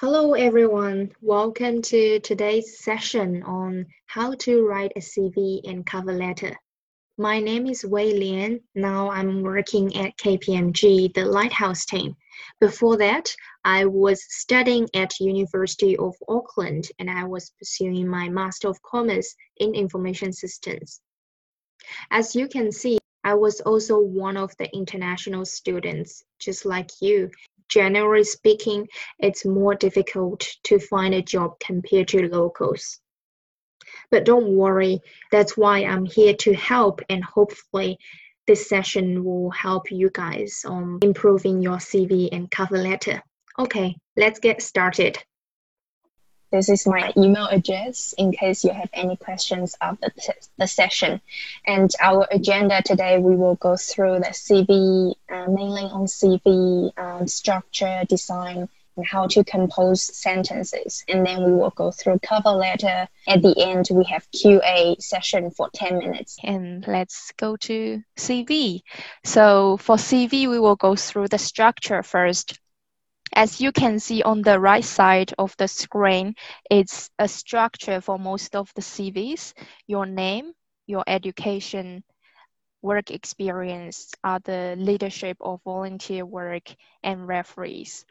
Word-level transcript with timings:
Hello 0.00 0.34
everyone, 0.34 1.10
welcome 1.22 1.82
to 1.82 2.20
today's 2.20 2.78
session 2.78 3.42
on 3.42 3.84
how 4.06 4.32
to 4.34 4.64
write 4.64 4.92
a 4.94 5.00
CV 5.00 5.60
and 5.68 5.84
cover 5.84 6.12
letter. 6.12 6.54
My 7.16 7.40
name 7.40 7.66
is 7.66 7.84
Wei 7.84 8.12
Lian. 8.12 8.60
Now 8.76 9.10
I'm 9.10 9.42
working 9.42 9.96
at 9.96 10.16
KPMG, 10.16 11.12
the 11.14 11.24
Lighthouse 11.24 11.84
team. 11.84 12.14
Before 12.60 12.96
that, 12.98 13.34
I 13.64 13.86
was 13.86 14.24
studying 14.28 14.86
at 14.94 15.18
University 15.18 15.96
of 15.96 16.14
Auckland 16.28 16.86
and 17.00 17.10
I 17.10 17.24
was 17.24 17.50
pursuing 17.58 18.06
my 18.06 18.28
Master 18.28 18.68
of 18.68 18.80
Commerce 18.82 19.34
in 19.56 19.74
Information 19.74 20.32
Systems. 20.32 21.00
As 22.12 22.36
you 22.36 22.46
can 22.46 22.70
see, 22.70 22.98
I 23.24 23.34
was 23.34 23.60
also 23.62 23.98
one 23.98 24.36
of 24.36 24.56
the 24.58 24.72
international 24.72 25.44
students, 25.44 26.22
just 26.38 26.64
like 26.64 26.88
you, 27.00 27.32
generally 27.68 28.24
speaking, 28.24 28.86
it's 29.18 29.44
more 29.44 29.74
difficult 29.74 30.46
to 30.64 30.78
find 30.78 31.14
a 31.14 31.22
job 31.22 31.58
compared 31.60 32.08
to 32.08 32.28
locals. 32.28 33.00
But 34.10 34.24
don't 34.24 34.56
worry, 34.56 35.00
that's 35.30 35.56
why 35.56 35.84
I'm 35.84 36.04
here 36.04 36.34
to 36.34 36.54
help, 36.54 37.00
and 37.08 37.22
hopefully, 37.22 37.98
this 38.46 38.68
session 38.68 39.24
will 39.24 39.50
help 39.50 39.90
you 39.90 40.10
guys 40.12 40.64
on 40.66 40.98
improving 41.02 41.60
your 41.60 41.76
CV 41.76 42.30
and 42.32 42.50
cover 42.50 42.78
letter. 42.78 43.22
Okay, 43.58 43.96
let's 44.16 44.38
get 44.38 44.62
started. 44.62 45.18
This 46.50 46.68
is 46.70 46.86
my 46.86 47.12
email 47.16 47.46
address 47.46 48.14
in 48.16 48.32
case 48.32 48.64
you 48.64 48.70
have 48.70 48.88
any 48.94 49.16
questions 49.16 49.76
after 49.80 50.10
the 50.56 50.66
session. 50.66 51.20
And 51.66 51.90
our 52.00 52.26
agenda 52.30 52.82
today, 52.82 53.18
we 53.18 53.36
will 53.36 53.56
go 53.56 53.76
through 53.76 54.20
the 54.20 54.32
CV, 54.32 55.14
uh, 55.28 55.50
mainly 55.50 55.82
on 55.82 56.06
CV 56.06 56.90
um, 56.98 57.28
structure, 57.28 58.02
design, 58.08 58.68
and 58.98 59.06
how 59.06 59.26
to 59.28 59.44
compose 59.44 60.02
sentences. 60.02 61.04
And 61.08 61.24
then 61.24 61.44
we 61.44 61.52
will 61.52 61.70
go 61.70 61.90
through 61.90 62.18
cover 62.20 62.50
letter. 62.50 63.08
At 63.26 63.42
the 63.42 63.54
end, 63.58 63.88
we 63.90 64.04
have 64.04 64.26
QA 64.30 65.00
session 65.00 65.50
for 65.50 65.68
10 65.74 65.98
minutes. 65.98 66.38
And 66.42 66.86
let's 66.86 67.32
go 67.36 67.56
to 67.56 68.02
CV. 68.16 68.80
So 69.24 69.76
for 69.78 69.96
CV, 69.96 70.48
we 70.48 70.58
will 70.58 70.76
go 70.76 70.96
through 70.96 71.28
the 71.28 71.38
structure 71.38 72.02
first. 72.02 72.58
As 73.34 73.60
you 73.60 73.72
can 73.72 73.98
see 73.98 74.22
on 74.22 74.42
the 74.42 74.58
right 74.60 74.84
side 74.84 75.32
of 75.38 75.56
the 75.58 75.68
screen, 75.68 76.34
it's 76.70 77.10
a 77.18 77.28
structure 77.28 78.00
for 78.00 78.18
most 78.18 78.54
of 78.56 78.72
the 78.74 78.82
CVs, 78.82 79.54
your 79.86 80.06
name, 80.06 80.52
your 80.86 81.04
education, 81.06 82.02
work 82.82 83.10
experience, 83.10 84.12
other 84.24 84.76
leadership 84.76 85.36
or 85.40 85.60
volunteer 85.64 86.24
work, 86.24 86.74
and 87.02 87.26
referees. 87.26 88.04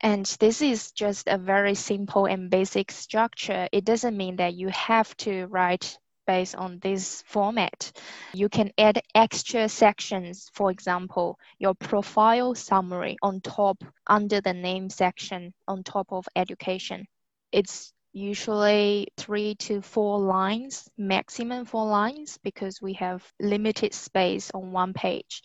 And 0.00 0.24
this 0.40 0.62
is 0.62 0.92
just 0.92 1.28
a 1.28 1.38
very 1.38 1.74
simple 1.74 2.26
and 2.26 2.50
basic 2.50 2.90
structure. 2.90 3.68
It 3.72 3.84
doesn't 3.84 4.16
mean 4.16 4.36
that 4.36 4.54
you 4.54 4.68
have 4.68 5.16
to 5.18 5.46
write 5.46 5.98
based 6.28 6.54
on 6.54 6.78
this 6.80 7.24
format. 7.26 7.90
You 8.34 8.50
can 8.50 8.70
add 8.76 9.02
extra 9.14 9.68
sections, 9.68 10.50
for 10.52 10.70
example, 10.70 11.38
your 11.58 11.74
profile 11.74 12.54
summary 12.54 13.16
on 13.22 13.40
top 13.40 13.82
under 14.06 14.42
the 14.42 14.52
name 14.52 14.90
section 14.90 15.54
on 15.66 15.82
top 15.82 16.12
of 16.12 16.28
education. 16.36 17.06
It's 17.50 17.94
usually 18.12 19.08
three 19.16 19.54
to 19.54 19.80
four 19.80 20.20
lines, 20.20 20.88
maximum 20.98 21.64
four 21.64 21.86
lines, 21.86 22.38
because 22.44 22.82
we 22.82 22.92
have 22.94 23.24
limited 23.40 23.94
space 23.94 24.50
on 24.52 24.70
one 24.72 24.92
page. 24.92 25.42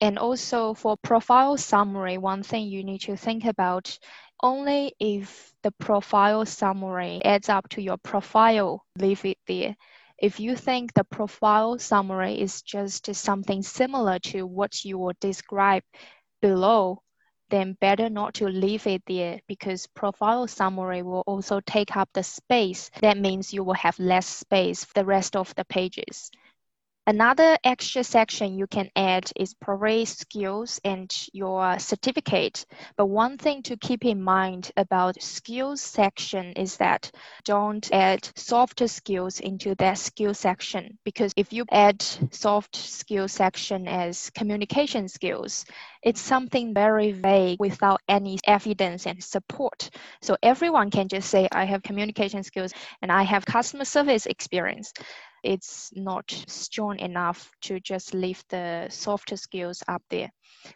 And 0.00 0.18
also 0.18 0.74
for 0.74 0.96
profile 0.96 1.56
summary, 1.56 2.18
one 2.18 2.42
thing 2.42 2.66
you 2.66 2.84
need 2.84 3.02
to 3.02 3.16
think 3.16 3.44
about 3.44 3.98
only 4.42 4.94
if 5.00 5.52
the 5.62 5.70
profile 5.70 6.44
summary 6.44 7.20
adds 7.24 7.48
up 7.48 7.68
to 7.70 7.82
your 7.82 7.96
profile, 7.96 8.84
leave 8.98 9.24
it 9.24 9.38
there. 9.46 9.76
If 10.18 10.40
you 10.40 10.56
think 10.56 10.94
the 10.94 11.04
profile 11.04 11.78
summary 11.78 12.40
is 12.40 12.62
just 12.62 13.14
something 13.14 13.62
similar 13.62 14.18
to 14.30 14.46
what 14.46 14.84
you 14.84 14.98
will 14.98 15.12
describe 15.20 15.82
below, 16.40 17.02
then 17.50 17.74
better 17.80 18.08
not 18.08 18.34
to 18.34 18.46
leave 18.48 18.86
it 18.86 19.02
there 19.06 19.40
because 19.46 19.86
profile 19.88 20.46
summary 20.46 21.02
will 21.02 21.22
also 21.26 21.60
take 21.60 21.96
up 21.96 22.08
the 22.12 22.22
space. 22.22 22.90
That 23.00 23.18
means 23.18 23.52
you 23.52 23.62
will 23.62 23.74
have 23.74 23.98
less 23.98 24.26
space 24.26 24.84
for 24.84 24.94
the 24.94 25.04
rest 25.04 25.36
of 25.36 25.54
the 25.54 25.64
pages. 25.66 26.30
Another 27.08 27.56
extra 27.64 28.02
section 28.02 28.58
you 28.58 28.66
can 28.66 28.90
add 28.96 29.30
is 29.36 29.54
probably 29.54 30.04
skills 30.04 30.80
and 30.84 31.12
your 31.32 31.78
certificate. 31.78 32.66
But 32.96 33.06
one 33.06 33.38
thing 33.38 33.62
to 33.62 33.76
keep 33.76 34.04
in 34.04 34.20
mind 34.20 34.72
about 34.76 35.22
skills 35.22 35.80
section 35.80 36.52
is 36.52 36.76
that 36.78 37.10
don't 37.44 37.88
add 37.92 38.28
soft 38.36 38.88
skills 38.88 39.40
into 39.40 39.74
that 39.76 39.98
skill 39.98 40.34
section 40.34 40.98
because 41.04 41.32
if 41.36 41.52
you 41.52 41.64
add 41.70 42.02
soft 42.30 42.74
skill 42.76 43.28
section 43.28 43.86
as 43.88 44.30
communication 44.30 45.08
skills, 45.08 45.64
it's 46.02 46.20
something 46.20 46.74
very 46.74 47.12
vague 47.12 47.58
without 47.60 48.00
any 48.08 48.38
evidence 48.46 49.06
and 49.06 49.22
support. 49.22 49.90
So 50.22 50.36
everyone 50.42 50.90
can 50.90 51.08
just 51.08 51.30
say, 51.30 51.48
I 51.52 51.64
have 51.64 51.82
communication 51.82 52.42
skills 52.42 52.72
and 53.02 53.12
I 53.12 53.22
have 53.22 53.44
customer 53.46 53.84
service 53.84 54.26
experience 54.26 54.92
it's 55.42 55.90
not 55.94 56.30
strong 56.48 56.98
enough 56.98 57.50
to 57.62 57.80
just 57.80 58.14
leave 58.14 58.42
the 58.48 58.86
softer 58.90 59.36
skills 59.36 59.82
up 59.88 60.02
there. 60.10 60.30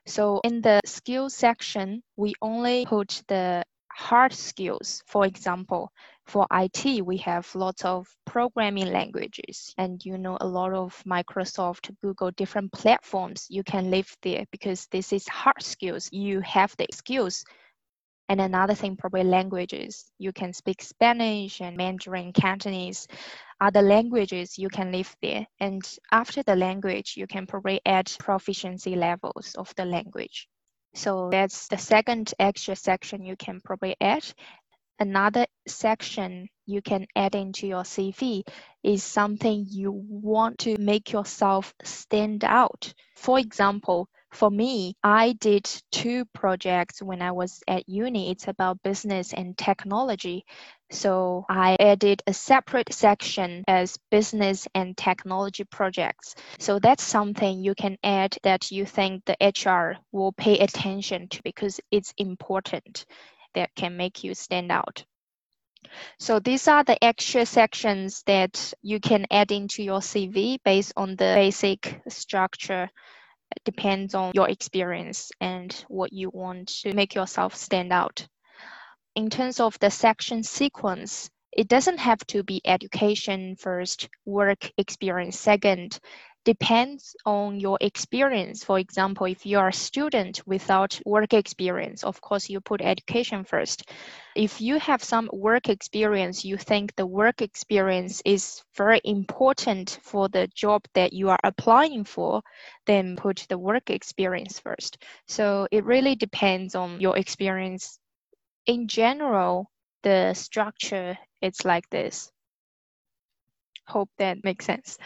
So 0.06 0.40
in 0.44 0.60
the 0.60 0.80
skills 0.84 1.34
section, 1.34 2.02
we 2.16 2.34
only 2.42 2.86
put 2.86 3.22
the 3.28 3.64
hard 3.92 4.32
skills. 4.32 5.02
For 5.06 5.26
example, 5.26 5.90
for 6.26 6.46
IT, 6.50 7.04
we 7.04 7.18
have 7.18 7.52
lots 7.54 7.84
of 7.84 8.08
programming 8.24 8.92
languages 8.92 9.74
and 9.78 10.04
you 10.04 10.16
know 10.16 10.38
a 10.40 10.46
lot 10.46 10.72
of 10.72 11.02
Microsoft, 11.04 11.90
Google, 12.00 12.30
different 12.30 12.72
platforms 12.72 13.46
you 13.50 13.62
can 13.64 13.90
live 13.90 14.16
there 14.22 14.44
because 14.50 14.86
this 14.90 15.12
is 15.12 15.26
hard 15.28 15.62
skills. 15.62 16.08
You 16.12 16.40
have 16.40 16.74
the 16.76 16.86
skills 16.92 17.44
and 18.30 18.40
another 18.40 18.74
thing, 18.76 18.96
probably 18.96 19.24
languages. 19.24 20.08
You 20.16 20.32
can 20.32 20.52
speak 20.52 20.82
Spanish 20.82 21.60
and 21.60 21.76
Mandarin, 21.76 22.32
Cantonese, 22.32 23.08
other 23.60 23.82
languages 23.82 24.56
you 24.56 24.68
can 24.68 24.92
live 24.92 25.12
there. 25.20 25.48
And 25.58 25.82
after 26.12 26.44
the 26.44 26.54
language, 26.54 27.14
you 27.16 27.26
can 27.26 27.48
probably 27.48 27.80
add 27.84 28.08
proficiency 28.20 28.94
levels 28.94 29.56
of 29.58 29.74
the 29.74 29.84
language. 29.84 30.46
So 30.94 31.28
that's 31.32 31.66
the 31.66 31.76
second 31.76 32.32
extra 32.38 32.76
section 32.76 33.24
you 33.24 33.34
can 33.34 33.60
probably 33.64 33.96
add. 34.00 34.24
Another 35.00 35.46
section 35.66 36.48
you 36.66 36.82
can 36.82 37.06
add 37.16 37.34
into 37.34 37.66
your 37.66 37.82
CV 37.82 38.44
is 38.84 39.02
something 39.02 39.66
you 39.68 39.90
want 39.92 40.58
to 40.60 40.78
make 40.78 41.10
yourself 41.10 41.74
stand 41.82 42.44
out. 42.44 42.94
For 43.16 43.40
example, 43.40 44.08
for 44.32 44.50
me, 44.50 44.94
I 45.02 45.32
did 45.32 45.68
two 45.90 46.24
projects 46.26 47.02
when 47.02 47.20
I 47.20 47.32
was 47.32 47.62
at 47.66 47.88
uni. 47.88 48.30
It's 48.30 48.46
about 48.46 48.82
business 48.82 49.32
and 49.32 49.58
technology. 49.58 50.44
So 50.90 51.44
I 51.48 51.76
added 51.80 52.22
a 52.26 52.32
separate 52.32 52.92
section 52.92 53.64
as 53.66 53.98
business 54.10 54.68
and 54.74 54.96
technology 54.96 55.64
projects. 55.64 56.36
So 56.58 56.78
that's 56.78 57.02
something 57.02 57.58
you 57.58 57.74
can 57.74 57.96
add 58.04 58.36
that 58.44 58.70
you 58.70 58.86
think 58.86 59.24
the 59.24 59.36
HR 59.40 60.00
will 60.12 60.32
pay 60.32 60.58
attention 60.58 61.28
to 61.28 61.42
because 61.42 61.80
it's 61.90 62.14
important 62.16 63.06
that 63.54 63.74
can 63.74 63.96
make 63.96 64.22
you 64.22 64.34
stand 64.34 64.70
out. 64.70 65.04
So 66.18 66.38
these 66.38 66.68
are 66.68 66.84
the 66.84 67.02
extra 67.02 67.46
sections 67.46 68.22
that 68.26 68.74
you 68.82 69.00
can 69.00 69.26
add 69.30 69.50
into 69.50 69.82
your 69.82 70.00
CV 70.00 70.58
based 70.64 70.92
on 70.96 71.10
the 71.10 71.32
basic 71.34 72.00
structure 72.08 72.90
depends 73.64 74.14
on 74.14 74.32
your 74.34 74.48
experience 74.48 75.30
and 75.40 75.84
what 75.88 76.12
you 76.12 76.30
want 76.30 76.68
to 76.82 76.94
make 76.94 77.14
yourself 77.14 77.54
stand 77.54 77.92
out. 77.92 78.26
In 79.16 79.30
terms 79.30 79.60
of 79.60 79.78
the 79.80 79.90
section 79.90 80.42
sequence, 80.42 81.30
it 81.52 81.68
doesn't 81.68 81.98
have 81.98 82.24
to 82.28 82.44
be 82.44 82.60
education 82.64 83.56
first, 83.56 84.08
work 84.24 84.70
experience 84.78 85.38
second, 85.38 85.98
depends 86.44 87.14
on 87.26 87.60
your 87.60 87.76
experience. 87.80 88.64
For 88.64 88.78
example, 88.78 89.26
if 89.26 89.44
you 89.44 89.58
are 89.58 89.68
a 89.68 89.72
student 89.72 90.40
without 90.46 91.00
work 91.04 91.34
experience, 91.34 92.02
of 92.02 92.20
course, 92.20 92.48
you 92.48 92.60
put 92.60 92.80
education 92.80 93.44
first. 93.44 93.88
If 94.34 94.60
you 94.60 94.78
have 94.78 95.04
some 95.04 95.28
work 95.32 95.68
experience, 95.68 96.44
you 96.44 96.56
think 96.56 96.94
the 96.96 97.06
work 97.06 97.42
experience 97.42 98.22
is 98.24 98.62
very 98.76 99.00
important 99.04 99.98
for 100.02 100.28
the 100.28 100.48
job 100.54 100.82
that 100.94 101.12
you 101.12 101.28
are 101.28 101.40
applying 101.44 102.04
for, 102.04 102.42
then 102.86 103.16
put 103.16 103.46
the 103.48 103.58
work 103.58 103.90
experience 103.90 104.60
first. 104.60 105.02
So 105.26 105.68
it 105.70 105.84
really 105.84 106.14
depends 106.14 106.74
on 106.74 107.00
your 107.00 107.18
experience. 107.18 107.98
In 108.66 108.88
general, 108.88 109.70
the 110.02 110.32
structure 110.34 111.18
is 111.42 111.64
like 111.64 111.88
this. 111.90 112.30
Hope 113.86 114.10
that 114.18 114.44
makes 114.44 114.64
sense. 114.64 114.96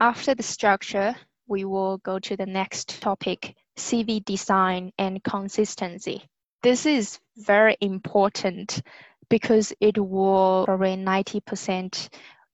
After 0.00 0.34
the 0.34 0.42
structure, 0.42 1.14
we 1.46 1.64
will 1.64 1.98
go 1.98 2.18
to 2.18 2.36
the 2.36 2.46
next 2.46 3.00
topic, 3.00 3.54
CV 3.76 4.24
design 4.24 4.92
and 4.98 5.22
consistency. 5.22 6.24
This 6.62 6.86
is 6.86 7.20
very 7.36 7.76
important 7.80 8.80
because 9.28 9.72
it 9.80 9.98
will 9.98 10.64
probably 10.66 10.96
90% 10.96 12.08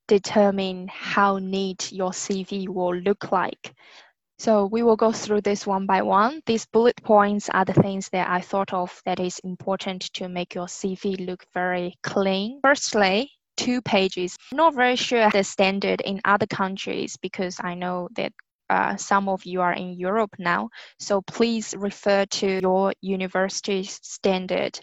determine 0.08 0.88
how 0.88 1.38
neat 1.38 1.92
your 1.92 2.10
CV 2.10 2.68
will 2.68 2.96
look 2.96 3.30
like. 3.30 3.72
So 4.38 4.66
we 4.66 4.82
will 4.82 4.96
go 4.96 5.12
through 5.12 5.42
this 5.42 5.66
one 5.66 5.86
by 5.86 6.02
one. 6.02 6.40
These 6.46 6.66
bullet 6.66 7.00
points 7.02 7.48
are 7.50 7.64
the 7.64 7.74
things 7.74 8.08
that 8.08 8.28
I 8.28 8.40
thought 8.40 8.72
of 8.72 9.00
that 9.04 9.20
is 9.20 9.38
important 9.40 10.02
to 10.14 10.28
make 10.28 10.54
your 10.54 10.66
CV 10.66 11.26
look 11.26 11.44
very 11.52 11.94
clean. 12.02 12.60
Firstly, 12.62 13.30
two 13.60 13.82
pages. 13.82 14.36
I'm 14.52 14.56
not 14.56 14.74
very 14.74 14.96
sure 14.96 15.28
the 15.30 15.44
standard 15.44 16.00
in 16.00 16.20
other 16.24 16.46
countries 16.46 17.18
because 17.20 17.56
I 17.62 17.74
know 17.74 18.08
that 18.16 18.32
uh, 18.70 18.96
some 18.96 19.28
of 19.28 19.44
you 19.44 19.60
are 19.60 19.74
in 19.74 19.92
Europe 19.98 20.34
now. 20.38 20.70
So 20.98 21.20
please 21.20 21.74
refer 21.76 22.24
to 22.24 22.60
your 22.62 22.94
university 23.02 23.82
standard. 23.84 24.80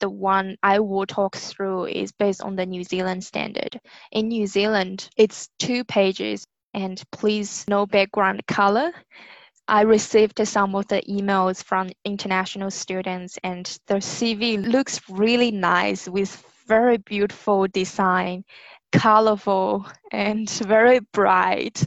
The 0.00 0.10
one 0.10 0.56
I 0.62 0.80
will 0.80 1.06
talk 1.06 1.36
through 1.36 1.86
is 1.86 2.12
based 2.12 2.42
on 2.42 2.56
the 2.56 2.66
New 2.66 2.84
Zealand 2.84 3.24
standard. 3.24 3.80
In 4.12 4.28
New 4.28 4.46
Zealand, 4.46 5.08
it's 5.16 5.48
two 5.58 5.84
pages 5.84 6.46
and 6.74 7.02
please 7.12 7.64
no 7.68 7.86
background 7.86 8.46
color. 8.46 8.92
I 9.66 9.82
received 9.82 10.46
some 10.46 10.74
of 10.74 10.88
the 10.88 11.00
emails 11.08 11.62
from 11.62 11.90
international 12.04 12.70
students 12.70 13.38
and 13.44 13.64
the 13.86 14.00
CV 14.00 14.60
looks 14.60 15.00
really 15.08 15.52
nice 15.52 16.08
with 16.08 16.44
very 16.70 16.98
beautiful 16.98 17.66
design, 17.66 18.44
colorful 18.92 19.84
and 20.12 20.48
very 20.48 21.00
bright. 21.12 21.84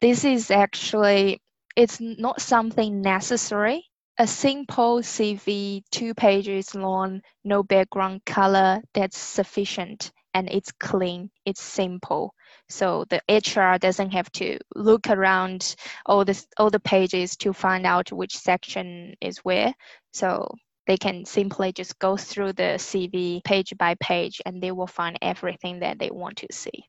This 0.00 0.24
is 0.24 0.52
actually, 0.52 1.42
it's 1.74 2.00
not 2.00 2.40
something 2.40 3.02
necessary. 3.02 3.84
A 4.18 4.28
simple 4.28 5.00
CV, 5.00 5.82
two 5.90 6.14
pages 6.14 6.72
long, 6.76 7.20
no 7.42 7.64
background 7.64 8.24
color, 8.24 8.80
that's 8.94 9.18
sufficient 9.18 10.12
and 10.34 10.48
it's 10.48 10.70
clean, 10.78 11.28
it's 11.44 11.60
simple. 11.62 12.34
So 12.68 13.04
the 13.10 13.20
HR 13.28 13.76
doesn't 13.78 14.12
have 14.12 14.30
to 14.32 14.58
look 14.76 15.08
around 15.08 15.74
all 16.06 16.24
the 16.24 16.40
all 16.58 16.70
the 16.70 16.80
pages 16.94 17.36
to 17.38 17.52
find 17.52 17.86
out 17.86 18.12
which 18.12 18.36
section 18.36 19.14
is 19.20 19.38
where. 19.38 19.74
So 20.12 20.54
they 20.86 20.96
can 20.96 21.24
simply 21.24 21.72
just 21.72 21.98
go 21.98 22.16
through 22.16 22.52
the 22.54 22.76
CV 22.78 23.42
page 23.44 23.72
by 23.78 23.94
page 24.00 24.40
and 24.44 24.62
they 24.62 24.72
will 24.72 24.86
find 24.86 25.18
everything 25.22 25.80
that 25.80 25.98
they 25.98 26.10
want 26.10 26.38
to 26.38 26.46
see. 26.50 26.84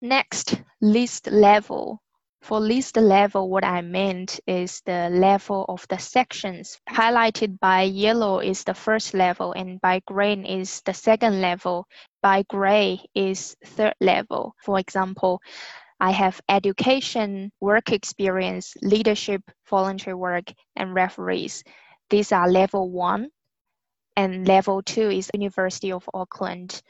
Next, 0.00 0.60
list 0.80 1.30
level. 1.30 2.00
For 2.40 2.58
list 2.58 2.96
level, 2.96 3.48
what 3.48 3.64
I 3.64 3.82
meant 3.82 4.40
is 4.48 4.82
the 4.84 5.08
level 5.12 5.64
of 5.68 5.86
the 5.88 5.98
sections. 5.98 6.80
Highlighted 6.90 7.60
by 7.60 7.82
yellow 7.82 8.40
is 8.40 8.64
the 8.64 8.74
first 8.74 9.14
level 9.14 9.52
and 9.52 9.80
by 9.80 10.00
green 10.08 10.44
is 10.44 10.82
the 10.84 10.92
second 10.92 11.40
level. 11.40 11.86
By 12.20 12.42
gray 12.48 13.00
is 13.14 13.54
third 13.64 13.94
level. 14.00 14.56
For 14.64 14.80
example, 14.80 15.40
I 16.00 16.10
have 16.10 16.40
education, 16.48 17.52
work 17.60 17.92
experience, 17.92 18.74
leadership, 18.82 19.42
voluntary 19.70 20.16
work, 20.16 20.52
and 20.74 20.92
referees. 20.94 21.62
These 22.12 22.30
are 22.30 22.46
level 22.46 22.90
one. 22.90 23.30
And 24.18 24.46
level 24.46 24.82
two 24.82 25.08
is 25.08 25.30
University 25.32 25.92
of 25.92 26.06
Auckland. 26.12 26.82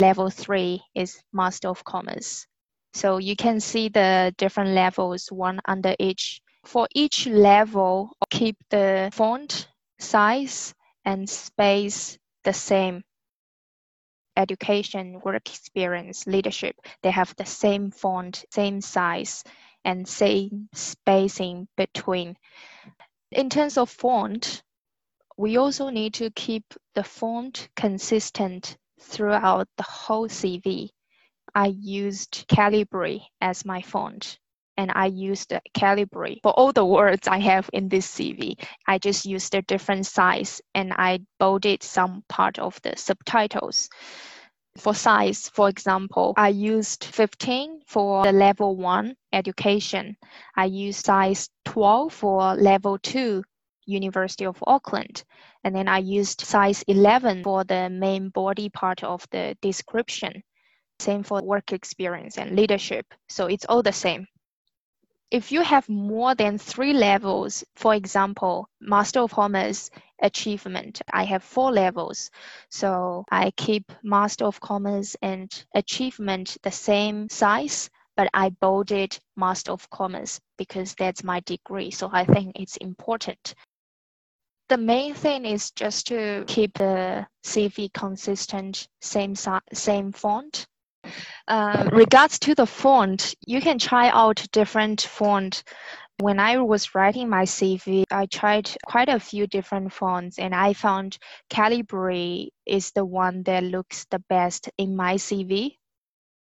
Level 0.00 0.28
three 0.28 0.82
is 0.92 1.22
Master 1.32 1.68
of 1.68 1.84
Commerce. 1.84 2.48
So 2.92 3.18
you 3.18 3.36
can 3.36 3.60
see 3.60 3.88
the 3.88 4.34
different 4.36 4.70
levels, 4.70 5.28
one 5.30 5.60
under 5.66 5.94
each. 6.00 6.42
For 6.64 6.88
each 6.96 7.28
level, 7.28 8.10
keep 8.28 8.56
the 8.70 9.10
font 9.12 9.68
size 10.00 10.74
and 11.04 11.30
space 11.30 12.18
the 12.42 12.52
same. 12.52 13.04
Education, 14.36 15.20
work 15.24 15.48
experience, 15.48 16.26
leadership, 16.26 16.74
they 17.04 17.12
have 17.12 17.32
the 17.36 17.46
same 17.46 17.92
font, 17.92 18.44
same 18.50 18.80
size, 18.80 19.44
and 19.84 20.08
same 20.08 20.68
spacing 20.72 21.68
between. 21.76 22.36
In 23.36 23.50
terms 23.50 23.76
of 23.76 23.90
font, 23.90 24.62
we 25.36 25.58
also 25.58 25.90
need 25.90 26.14
to 26.14 26.30
keep 26.30 26.64
the 26.94 27.04
font 27.04 27.68
consistent 27.76 28.78
throughout 28.98 29.68
the 29.76 29.82
whole 29.82 30.26
CV. 30.26 30.88
I 31.54 31.66
used 31.66 32.48
Calibri 32.48 33.26
as 33.42 33.66
my 33.66 33.82
font 33.82 34.38
and 34.78 34.90
I 34.94 35.06
used 35.06 35.52
Calibri 35.74 36.40
for 36.42 36.52
all 36.52 36.72
the 36.72 36.86
words 36.86 37.28
I 37.28 37.38
have 37.40 37.68
in 37.74 37.90
this 37.90 38.10
CV. 38.10 38.58
I 38.86 38.96
just 38.96 39.26
used 39.26 39.54
a 39.54 39.60
different 39.60 40.06
size 40.06 40.62
and 40.74 40.94
I 40.94 41.20
bolded 41.38 41.82
some 41.82 42.24
part 42.30 42.58
of 42.58 42.80
the 42.80 42.94
subtitles. 42.96 43.90
For 44.78 44.94
size, 44.94 45.48
for 45.48 45.68
example, 45.68 46.34
I 46.36 46.48
used 46.48 47.04
15 47.04 47.80
for 47.86 48.24
the 48.24 48.32
level 48.32 48.76
1 48.76 49.16
education. 49.32 50.16
I 50.56 50.66
used 50.66 51.04
size 51.04 51.48
12 51.64 52.12
for 52.12 52.54
level 52.54 52.98
2 52.98 53.42
University 53.86 54.44
of 54.44 54.62
Auckland. 54.66 55.24
And 55.64 55.74
then 55.74 55.88
I 55.88 55.98
used 55.98 56.40
size 56.40 56.82
11 56.86 57.44
for 57.44 57.64
the 57.64 57.88
main 57.88 58.28
body 58.28 58.68
part 58.68 59.02
of 59.02 59.26
the 59.30 59.56
description. 59.62 60.42
Same 60.98 61.22
for 61.22 61.42
work 61.42 61.72
experience 61.72 62.38
and 62.38 62.56
leadership. 62.56 63.06
So 63.28 63.46
it's 63.46 63.66
all 63.68 63.82
the 63.82 63.92
same. 63.92 64.26
If 65.30 65.50
you 65.50 65.62
have 65.62 65.88
more 65.88 66.34
than 66.34 66.56
three 66.58 66.92
levels, 66.92 67.64
for 67.74 67.94
example, 67.94 68.68
Master 68.80 69.20
of 69.20 69.32
Commerce 69.32 69.90
achievement, 70.26 71.00
I 71.12 71.24
have 71.24 71.42
four 71.42 71.72
levels. 71.72 72.30
So 72.70 73.24
I 73.30 73.50
keep 73.52 73.90
Master 74.02 74.44
of 74.44 74.60
Commerce 74.60 75.16
and 75.22 75.50
achievement 75.74 76.56
the 76.62 76.70
same 76.70 77.28
size, 77.30 77.88
but 78.16 78.28
I 78.34 78.50
bolded 78.50 79.18
Master 79.36 79.72
of 79.72 79.88
Commerce 79.90 80.40
because 80.58 80.94
that's 80.94 81.24
my 81.24 81.40
degree. 81.40 81.90
So 81.90 82.10
I 82.12 82.24
think 82.24 82.52
it's 82.56 82.76
important. 82.76 83.54
The 84.68 84.78
main 84.78 85.14
thing 85.14 85.44
is 85.46 85.70
just 85.70 86.08
to 86.08 86.44
keep 86.46 86.74
the 86.74 87.26
CV 87.44 87.92
consistent, 87.92 88.88
same, 89.00 89.34
same 89.72 90.12
font, 90.12 90.66
uh, 91.48 91.88
regards 91.92 92.38
to 92.40 92.54
the 92.54 92.66
font, 92.66 93.34
you 93.46 93.60
can 93.60 93.78
try 93.78 94.08
out 94.08 94.44
different 94.52 95.02
font. 95.02 95.62
When 96.18 96.40
I 96.40 96.56
was 96.58 96.94
writing 96.94 97.28
my 97.28 97.44
CV, 97.44 98.04
I 98.10 98.24
tried 98.24 98.70
quite 98.86 99.10
a 99.10 99.20
few 99.20 99.46
different 99.46 99.92
fonts 99.92 100.38
and 100.38 100.54
I 100.54 100.72
found 100.72 101.18
Calibri 101.50 102.48
is 102.64 102.90
the 102.92 103.04
one 103.04 103.42
that 103.42 103.62
looks 103.62 104.06
the 104.06 104.20
best 104.30 104.70
in 104.78 104.96
my 104.96 105.16
CV. 105.16 105.76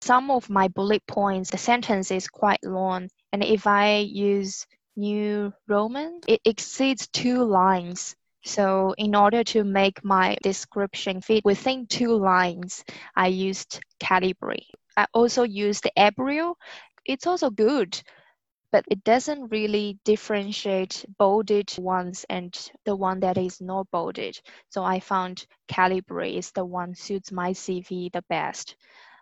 Some 0.03 0.33
of 0.33 0.51
my 0.51 0.67
bullet 0.67 1.07
points, 1.07 1.51
the 1.51 1.59
sentence 1.59 2.11
is 2.11 2.27
quite 2.27 2.65
long, 2.65 3.11
and 3.33 3.45
if 3.45 3.67
I 3.69 3.99
use 3.99 4.67
New 4.97 5.53
Roman, 5.69 6.21
it 6.27 6.41
exceeds 6.45 7.07
two 7.09 7.45
lines. 7.45 8.17
So 8.45 8.95
in 8.99 9.15
order 9.15 9.45
to 9.45 9.63
make 9.63 10.03
my 10.03 10.37
description 10.43 11.21
fit 11.21 11.45
within 11.45 11.87
two 11.87 12.17
lines, 12.17 12.83
I 13.15 13.29
used 13.29 13.79
Calibri. 14.03 14.65
I 14.97 15.07
also 15.13 15.45
used 15.45 15.89
Arial. 15.97 16.57
It's 17.05 17.27
also 17.27 17.51
good, 17.51 18.03
but 18.73 18.85
it 18.89 19.03
doesn't 19.05 19.49
really 19.49 19.99
differentiate 20.05 21.05
bolded 21.19 21.73
ones 21.79 22.25
and 22.29 22.71
the 22.85 22.95
one 22.95 23.21
that 23.21 23.37
is 23.37 23.61
not 23.61 23.91
bolded. 23.91 24.41
So 24.69 24.85
I 24.85 25.01
found 25.01 25.47
Calibri 25.69 26.37
is 26.37 26.53
the 26.53 26.65
one 26.65 26.95
suits 26.95 27.33
my 27.33 27.51
CV 27.51 28.13
the 28.13 28.25
best. 28.29 28.77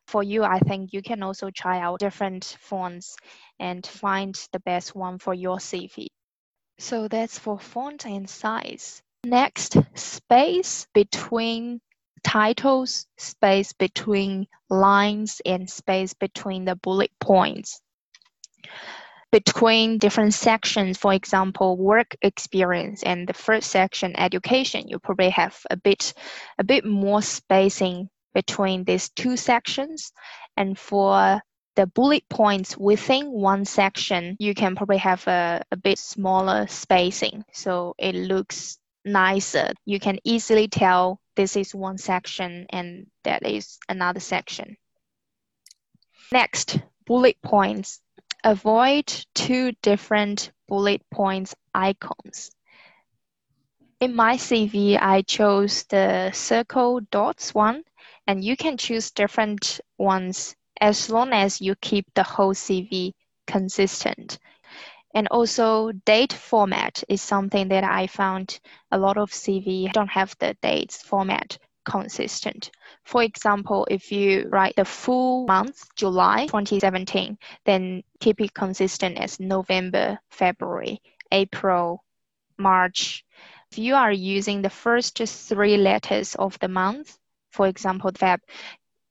For 0.06 0.22
you, 0.22 0.42
I 0.42 0.58
think 0.58 0.92
you 0.92 1.02
can 1.02 1.22
also 1.22 1.50
try 1.50 1.80
out 1.80 2.00
different 2.00 2.56
fonts 2.60 3.16
and 3.58 3.86
find 3.86 4.34
the 4.52 4.60
best 4.60 4.94
one 4.94 5.18
for 5.18 5.34
your 5.34 5.58
CV. 5.58 6.06
So 6.78 7.08
that's 7.08 7.38
for 7.38 7.58
font 7.58 8.06
and 8.06 8.28
size. 8.28 9.02
Next, 9.24 9.76
space 9.94 10.86
between 10.94 11.80
titles, 12.22 13.06
space 13.16 13.72
between 13.72 14.46
lines, 14.70 15.42
and 15.44 15.68
space 15.68 16.14
between 16.14 16.64
the 16.64 16.76
bullet 16.76 17.10
points. 17.20 17.80
Between 19.30 19.98
different 19.98 20.32
sections, 20.32 20.96
for 20.96 21.12
example, 21.12 21.76
work 21.76 22.16
experience 22.22 23.02
and 23.02 23.28
the 23.28 23.34
first 23.34 23.70
section, 23.70 24.18
education, 24.18 24.88
you 24.88 24.98
probably 24.98 25.30
have 25.30 25.58
a 25.70 25.76
bit, 25.76 26.14
a 26.58 26.64
bit 26.64 26.84
more 26.84 27.20
spacing 27.20 28.08
between 28.34 28.84
these 28.84 29.10
two 29.10 29.36
sections. 29.36 30.12
And 30.56 30.78
for 30.78 31.42
the 31.76 31.86
bullet 31.86 32.28
points 32.28 32.76
within 32.76 33.30
one 33.30 33.64
section, 33.64 34.36
you 34.38 34.54
can 34.54 34.74
probably 34.74 34.98
have 34.98 35.26
a, 35.28 35.62
a 35.70 35.76
bit 35.76 35.98
smaller 35.98 36.66
spacing. 36.66 37.44
So 37.52 37.94
it 37.98 38.14
looks 38.14 38.78
nicer. 39.04 39.72
You 39.84 40.00
can 40.00 40.18
easily 40.24 40.68
tell 40.68 41.20
this 41.36 41.54
is 41.54 41.74
one 41.74 41.98
section 41.98 42.66
and 42.70 43.06
that 43.24 43.46
is 43.46 43.78
another 43.88 44.20
section. 44.20 44.76
Next, 46.32 46.78
bullet 47.06 47.36
points. 47.42 48.00
Avoid 48.44 49.06
two 49.34 49.72
different 49.82 50.52
bullet 50.68 51.02
points 51.10 51.54
icons. 51.74 52.50
In 54.00 54.14
my 54.14 54.36
CV, 54.36 54.96
I 55.00 55.22
chose 55.22 55.82
the 55.84 56.30
circle 56.30 57.00
dots 57.10 57.52
one, 57.52 57.82
and 58.28 58.44
you 58.44 58.56
can 58.56 58.76
choose 58.76 59.10
different 59.10 59.80
ones 59.98 60.54
as 60.80 61.10
long 61.10 61.32
as 61.32 61.60
you 61.60 61.74
keep 61.74 62.06
the 62.14 62.22
whole 62.22 62.54
CV 62.54 63.12
consistent. 63.48 64.38
And 65.14 65.26
also 65.32 65.90
date 65.90 66.32
format 66.32 67.02
is 67.08 67.20
something 67.20 67.68
that 67.68 67.82
I 67.82 68.06
found 68.06 68.60
a 68.92 68.98
lot 68.98 69.16
of 69.16 69.32
CV 69.32 69.92
don't 69.92 70.10
have 70.10 70.36
the 70.38 70.54
dates 70.62 71.02
format 71.02 71.58
consistent. 71.84 72.70
For 73.08 73.22
example, 73.22 73.86
if 73.90 74.12
you 74.12 74.50
write 74.50 74.76
the 74.76 74.84
full 74.84 75.46
month, 75.46 75.82
July 75.96 76.44
2017, 76.44 77.38
then 77.64 78.02
keep 78.20 78.38
it 78.38 78.52
consistent 78.52 79.16
as 79.16 79.40
November, 79.40 80.18
February, 80.28 81.00
April, 81.32 82.04
March, 82.58 83.24
if 83.72 83.78
you 83.78 83.94
are 83.94 84.12
using 84.12 84.60
the 84.60 84.68
first 84.68 85.16
three 85.16 85.78
letters 85.78 86.34
of 86.34 86.58
the 86.58 86.68
month, 86.68 87.18
for 87.50 87.66
example, 87.66 88.12
Feb, 88.12 88.40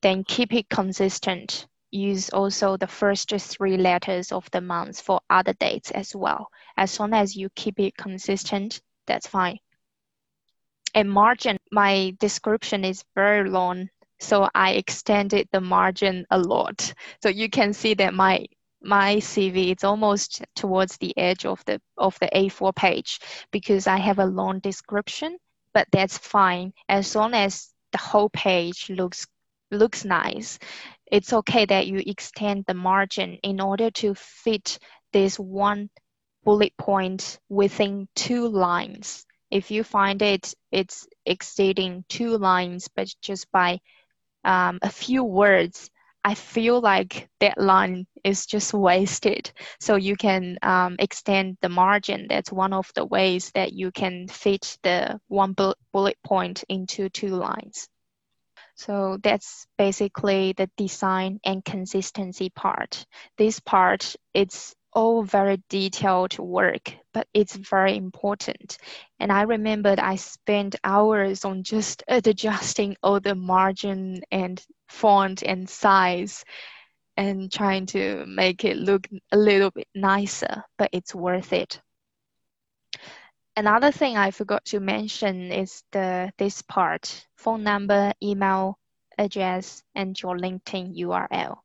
then 0.04 0.24
keep 0.24 0.54
it 0.54 0.70
consistent. 0.70 1.66
Use 1.90 2.30
also 2.30 2.78
the 2.78 2.86
first 2.86 3.32
three 3.32 3.78
letters 3.78 4.32
of 4.32 4.48
the 4.52 4.62
month 4.62 5.02
for 5.02 5.22
other 5.28 5.54
dates 5.54 5.90
as 5.90 6.16
well. 6.16 6.52
As 6.78 7.00
long 7.00 7.16
as 7.16 7.36
you 7.36 7.50
keep 7.56 7.80
it 7.80 7.98
consistent, 7.98 8.80
that's 9.08 9.26
fine. 9.26 9.58
And 10.98 11.12
margin, 11.12 11.60
my 11.72 12.16
description 12.20 12.84
is 12.84 13.06
very 13.14 13.48
long, 13.48 13.88
so 14.20 14.50
I 14.56 14.72
extended 14.72 15.48
the 15.52 15.62
margin 15.62 16.26
a 16.32 16.40
lot. 16.40 16.92
So 17.22 17.30
you 17.30 17.52
can 17.52 17.74
see 17.74 17.94
that 17.94 18.16
my 18.16 18.48
my 18.82 19.18
CV 19.18 19.70
it's 19.70 19.84
almost 19.84 20.44
towards 20.56 20.98
the 20.98 21.16
edge 21.16 21.46
of 21.46 21.64
the 21.66 21.80
of 22.00 22.18
the 22.18 22.30
A4 22.34 22.76
page 22.76 23.20
because 23.52 23.86
I 23.86 23.98
have 23.98 24.18
a 24.18 24.26
long 24.26 24.58
description, 24.58 25.38
but 25.72 25.88
that's 25.92 26.18
fine 26.18 26.74
as 26.90 27.16
long 27.16 27.36
as 27.36 27.72
the 27.92 28.00
whole 28.00 28.32
page 28.32 28.90
looks 28.90 29.28
looks 29.70 30.04
nice. 30.04 30.58
It's 31.06 31.32
okay 31.32 31.66
that 31.68 31.86
you 31.86 32.02
extend 32.08 32.66
the 32.66 32.74
margin 32.74 33.38
in 33.44 33.62
order 33.62 33.92
to 34.02 34.16
fit 34.16 34.80
this 35.14 35.38
one 35.38 35.92
bullet 36.44 36.76
point 36.76 37.38
within 37.50 38.08
two 38.16 38.48
lines. 38.48 39.27
If 39.52 39.72
you 39.72 39.84
find 39.84 40.22
it 40.22 40.54
it's 40.72 41.08
exceeding 41.26 42.06
two 42.10 42.38
lines, 42.38 42.90
but 42.96 43.08
just 43.22 43.52
by 43.52 43.80
um, 44.44 44.80
a 44.82 44.90
few 44.90 45.24
words, 45.24 45.90
I 46.24 46.34
feel 46.34 46.82
like 46.82 47.30
that 47.40 47.58
line 47.58 48.06
is 48.24 48.46
just 48.46 48.74
wasted. 48.74 49.52
So 49.80 49.96
you 49.96 50.18
can 50.18 50.58
um, 50.62 50.98
extend 51.00 51.58
the 51.62 51.70
margin. 51.70 52.28
That's 52.30 52.52
one 52.52 52.74
of 52.74 52.92
the 52.96 53.06
ways 53.06 53.52
that 53.56 53.74
you 53.74 53.92
can 53.92 54.28
fit 54.28 54.78
the 54.84 55.20
one 55.28 55.56
bullet 55.94 56.18
point 56.24 56.64
into 56.68 57.10
two 57.10 57.36
lines. 57.36 57.88
So 58.76 59.18
that's 59.24 59.66
basically 59.78 60.54
the 60.54 60.70
design 60.78 61.40
and 61.44 61.64
consistency 61.66 62.50
part. 62.50 63.06
This 63.38 63.60
part, 63.60 64.16
it's 64.34 64.76
all 64.98 65.22
very 65.22 65.62
detailed 65.70 66.40
work, 66.40 66.92
but 67.14 67.28
it's 67.32 67.56
very 67.56 67.96
important. 67.96 68.80
And 69.20 69.32
I 69.32 69.44
remembered 69.44 70.00
I 70.00 70.16
spent 70.16 70.76
hours 70.84 71.46
on 71.46 71.62
just 71.62 72.04
adjusting 72.08 72.98
all 73.04 73.20
the 73.20 73.36
margin 73.36 74.24
and 74.32 74.60
font 74.90 75.44
and 75.44 75.70
size 75.70 76.44
and 77.16 77.52
trying 77.52 77.86
to 77.88 78.26
make 78.26 78.66
it 78.66 78.76
look 78.76 79.08
a 79.32 79.38
little 79.38 79.70
bit 79.70 79.88
nicer, 79.94 80.64
but 80.80 80.90
it's 80.92 81.14
worth 81.14 81.54
it. 81.54 81.80
Another 83.56 83.92
thing 83.92 84.18
I 84.18 84.32
forgot 84.32 84.66
to 84.66 84.80
mention 84.80 85.52
is 85.52 85.84
the 85.92 86.32
this 86.40 86.64
part, 86.64 87.28
phone 87.36 87.62
number, 87.62 88.14
email 88.24 88.80
address, 89.20 89.84
and 89.94 90.20
your 90.20 90.38
LinkedIn 90.38 90.98
URL 90.98 91.60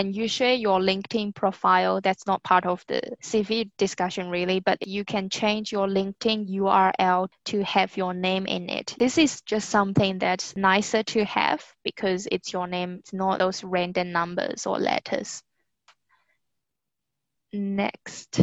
and 0.00 0.16
you 0.16 0.26
share 0.26 0.54
your 0.54 0.80
LinkedIn 0.80 1.34
profile. 1.34 2.00
That's 2.00 2.26
not 2.26 2.42
part 2.42 2.64
of 2.64 2.82
the 2.88 3.02
CV 3.22 3.70
discussion 3.76 4.30
really, 4.30 4.58
but 4.58 4.88
you 4.88 5.04
can 5.04 5.28
change 5.28 5.72
your 5.72 5.86
LinkedIn 5.86 6.48
URL 6.48 7.28
to 7.44 7.62
have 7.64 7.94
your 7.98 8.14
name 8.14 8.46
in 8.46 8.70
it. 8.70 8.96
This 8.98 9.18
is 9.18 9.42
just 9.42 9.68
something 9.68 10.18
that's 10.18 10.56
nicer 10.56 11.02
to 11.02 11.26
have 11.26 11.62
because 11.84 12.26
it's 12.32 12.50
your 12.50 12.66
name, 12.66 12.96
it's 13.00 13.12
not 13.12 13.40
those 13.40 13.62
random 13.62 14.10
numbers 14.10 14.66
or 14.66 14.78
letters. 14.78 15.42
Next, 17.52 18.40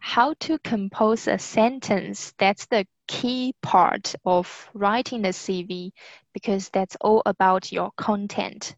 how 0.00 0.34
to 0.40 0.58
compose 0.58 1.28
a 1.28 1.38
sentence. 1.38 2.34
That's 2.36 2.66
the 2.66 2.84
key 3.06 3.54
part 3.62 4.16
of 4.24 4.68
writing 4.74 5.22
the 5.22 5.28
CV 5.28 5.92
because 6.34 6.68
that's 6.70 6.96
all 7.00 7.22
about 7.26 7.70
your 7.70 7.92
content 7.96 8.74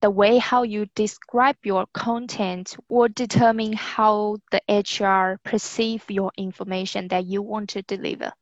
the 0.00 0.10
way 0.10 0.38
how 0.38 0.62
you 0.62 0.86
describe 0.94 1.56
your 1.64 1.86
content 1.94 2.76
will 2.88 3.08
determine 3.08 3.72
how 3.72 4.36
the 4.50 4.60
HR 4.68 5.40
perceive 5.48 6.04
your 6.10 6.30
information 6.36 7.08
that 7.08 7.26
you 7.26 7.42
want 7.42 7.70
to 7.70 7.82
deliver. 7.82 8.32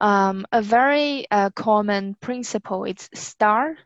Um, 0.00 0.46
a 0.52 0.62
very 0.62 1.26
uh, 1.30 1.50
common 1.50 2.14
principle 2.20 2.84
is 2.84 3.08
STAR. 3.14 3.76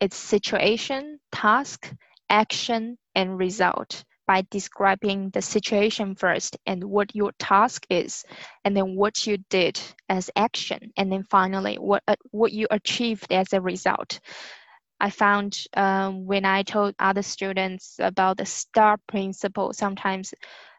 It's 0.00 0.16
situation, 0.16 1.18
task, 1.32 1.92
action, 2.30 2.98
and 3.14 3.38
result 3.38 4.04
by 4.26 4.46
describing 4.50 5.30
the 5.30 5.42
situation 5.42 6.14
first 6.14 6.56
and 6.66 6.84
what 6.84 7.14
your 7.14 7.32
task 7.38 7.84
is, 7.90 8.24
and 8.64 8.76
then 8.76 8.94
what 8.94 9.26
you 9.26 9.38
did 9.50 9.80
as 10.08 10.30
action, 10.36 10.92
and 10.96 11.10
then 11.10 11.24
finally 11.24 11.76
what 11.76 12.02
uh, 12.06 12.16
what 12.30 12.52
you 12.52 12.66
achieved 12.70 13.32
as 13.32 13.52
a 13.52 13.60
result. 13.60 14.20
I 15.02 15.10
found 15.10 15.64
um, 15.74 16.26
when 16.26 16.44
I 16.44 16.62
told 16.62 16.94
other 17.00 17.22
students 17.22 17.96
about 17.98 18.36
the 18.36 18.46
STAR 18.46 18.98
principle, 19.08 19.72
sometimes 19.72 20.32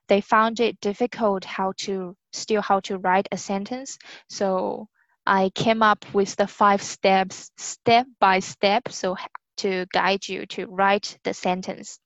they 0.07 0.21
found 0.21 0.61
it 0.61 0.79
difficult 0.79 1.43
how 1.43 1.73
to 1.79 2.15
still 2.31 2.61
how 2.61 2.79
to 2.81 2.99
write 2.99 3.27
a 3.33 3.37
sentence. 3.37 3.99
So 4.29 4.87
I 5.25 5.51
came 5.53 5.83
up 5.83 6.05
with 6.13 6.37
the 6.37 6.47
five 6.47 6.81
steps, 6.81 7.51
step 7.57 8.07
by 8.21 8.39
step, 8.39 8.89
so 8.89 9.17
to 9.57 9.85
guide 9.91 10.25
you 10.29 10.45
to 10.45 10.67
write 10.67 11.17
the 11.25 11.33
sentence. 11.33 11.99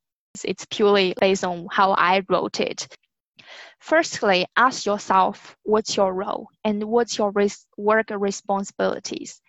It's 0.43 0.65
purely 0.65 1.13
based 1.19 1.43
on 1.43 1.67
how 1.71 1.91
I 1.91 2.24
wrote 2.27 2.59
it. 2.59 2.88
Firstly, 3.79 4.47
ask 4.55 4.88
yourself 4.88 5.55
what's 5.62 5.95
your 5.95 6.12
role 6.15 6.47
and 6.63 6.83
what's 6.83 7.19
your 7.19 7.31
work 7.77 8.09
responsibilities. 8.09 9.39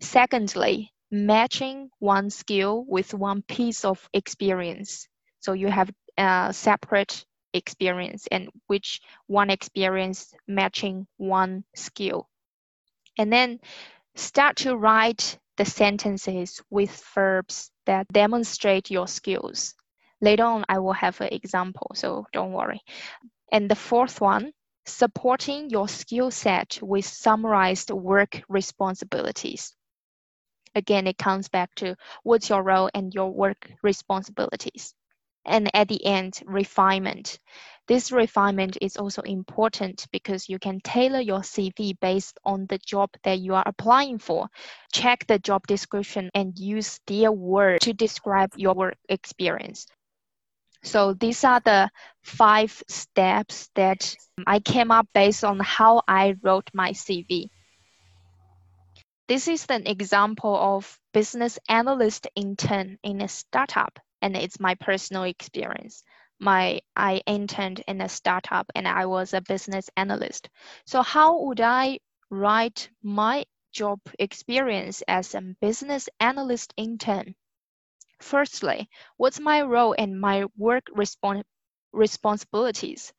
Secondly, 0.00 0.92
matching 1.10 1.90
one 1.98 2.30
skill 2.30 2.84
with 2.86 3.14
one 3.14 3.42
piece 3.42 3.84
of 3.84 4.08
experience. 4.12 5.08
So 5.40 5.52
you 5.52 5.68
have 5.68 5.90
a 6.18 6.52
separate 6.52 7.24
experience 7.52 8.26
and 8.30 8.50
which 8.66 9.00
one 9.26 9.50
experience 9.50 10.34
matching 10.46 11.06
one 11.16 11.64
skill. 11.74 12.28
And 13.18 13.32
then 13.32 13.60
start 14.16 14.56
to 14.58 14.76
write 14.76 15.38
the 15.56 15.66
sentences 15.66 16.62
with 16.70 16.90
verbs 17.14 17.70
that 17.86 18.08
demonstrate 18.08 18.90
your 18.90 19.08
skills. 19.08 19.74
Later 20.20 20.44
on, 20.44 20.64
I 20.68 20.78
will 20.80 20.94
have 20.94 21.20
an 21.20 21.28
example, 21.32 21.92
so 21.94 22.26
don't 22.32 22.52
worry. 22.52 22.82
And 23.52 23.70
the 23.70 23.76
fourth 23.76 24.20
one, 24.20 24.52
supporting 24.86 25.70
your 25.70 25.88
skill 25.88 26.30
set 26.32 26.80
with 26.82 27.04
summarized 27.06 27.90
work 27.90 28.42
responsibilities 28.48 29.75
again, 30.76 31.08
it 31.08 31.18
comes 31.18 31.48
back 31.48 31.74
to 31.76 31.96
what's 32.22 32.48
your 32.48 32.62
role 32.62 32.88
and 32.94 33.12
your 33.12 33.32
work 33.32 33.72
responsibilities. 33.82 34.94
And 35.44 35.70
at 35.74 35.88
the 35.88 36.04
end, 36.04 36.40
refinement. 36.44 37.38
This 37.88 38.10
refinement 38.10 38.78
is 38.80 38.96
also 38.96 39.22
important 39.22 40.06
because 40.12 40.48
you 40.48 40.58
can 40.58 40.80
tailor 40.80 41.20
your 41.20 41.40
CV 41.40 41.98
based 42.00 42.38
on 42.44 42.66
the 42.66 42.78
job 42.78 43.10
that 43.22 43.38
you 43.38 43.54
are 43.54 43.62
applying 43.64 44.18
for. 44.18 44.48
Check 44.92 45.26
the 45.26 45.38
job 45.38 45.66
description 45.66 46.30
and 46.34 46.58
use 46.58 47.00
their 47.06 47.30
word 47.30 47.80
to 47.82 47.92
describe 47.92 48.52
your 48.56 48.74
work 48.74 48.96
experience. 49.08 49.86
So 50.82 51.14
these 51.14 51.44
are 51.44 51.60
the 51.60 51.90
five 52.22 52.82
steps 52.88 53.70
that 53.76 54.14
I 54.46 54.60
came 54.60 54.90
up 54.90 55.08
based 55.14 55.44
on 55.44 55.60
how 55.60 56.02
I 56.08 56.36
wrote 56.42 56.70
my 56.74 56.90
CV. 56.90 57.50
This 59.28 59.46
is 59.46 59.64
an 59.68 59.86
example 59.86 60.56
of 60.56 61.00
business 61.12 61.60
analyst 61.68 62.26
intern 62.34 62.98
in 63.04 63.20
a 63.22 63.28
startup, 63.28 64.00
and 64.20 64.36
it's 64.36 64.58
my 64.58 64.74
personal 64.74 65.22
experience. 65.22 66.02
My 66.40 66.80
I 66.96 67.22
interned 67.24 67.84
in 67.86 68.00
a 68.00 68.08
startup 68.08 68.68
and 68.74 68.88
I 68.88 69.06
was 69.06 69.32
a 69.32 69.40
business 69.40 69.88
analyst. 69.96 70.48
So 70.86 71.02
how 71.02 71.40
would 71.42 71.60
I 71.60 72.00
write 72.30 72.90
my 73.00 73.44
job 73.70 74.00
experience 74.18 75.02
as 75.06 75.36
a 75.36 75.40
business 75.60 76.08
analyst 76.18 76.74
intern? 76.76 77.36
Firstly, 78.20 78.90
what's 79.16 79.40
my 79.40 79.62
role 79.62 79.94
and 79.98 80.20
my 80.20 80.46
work 80.56 80.86
respons- 80.94 81.44
responsibilities? 81.92 83.12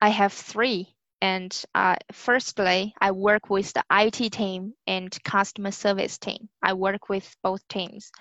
I 0.00 0.10
have 0.10 0.32
three 0.32 0.93
And 1.24 1.64
uh, 1.74 1.96
firstly, 2.12 2.94
I 3.00 3.12
work 3.12 3.48
with 3.48 3.72
the 3.72 3.82
IT 3.90 4.30
team 4.34 4.74
and 4.86 5.10
customer 5.24 5.70
service 5.70 6.18
team. 6.18 6.50
I 6.62 6.74
work 6.74 7.08
with 7.08 7.34
both 7.42 7.66
teams. 7.66 8.12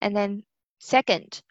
And 0.00 0.16
then 0.16 0.42
second, 0.78 1.42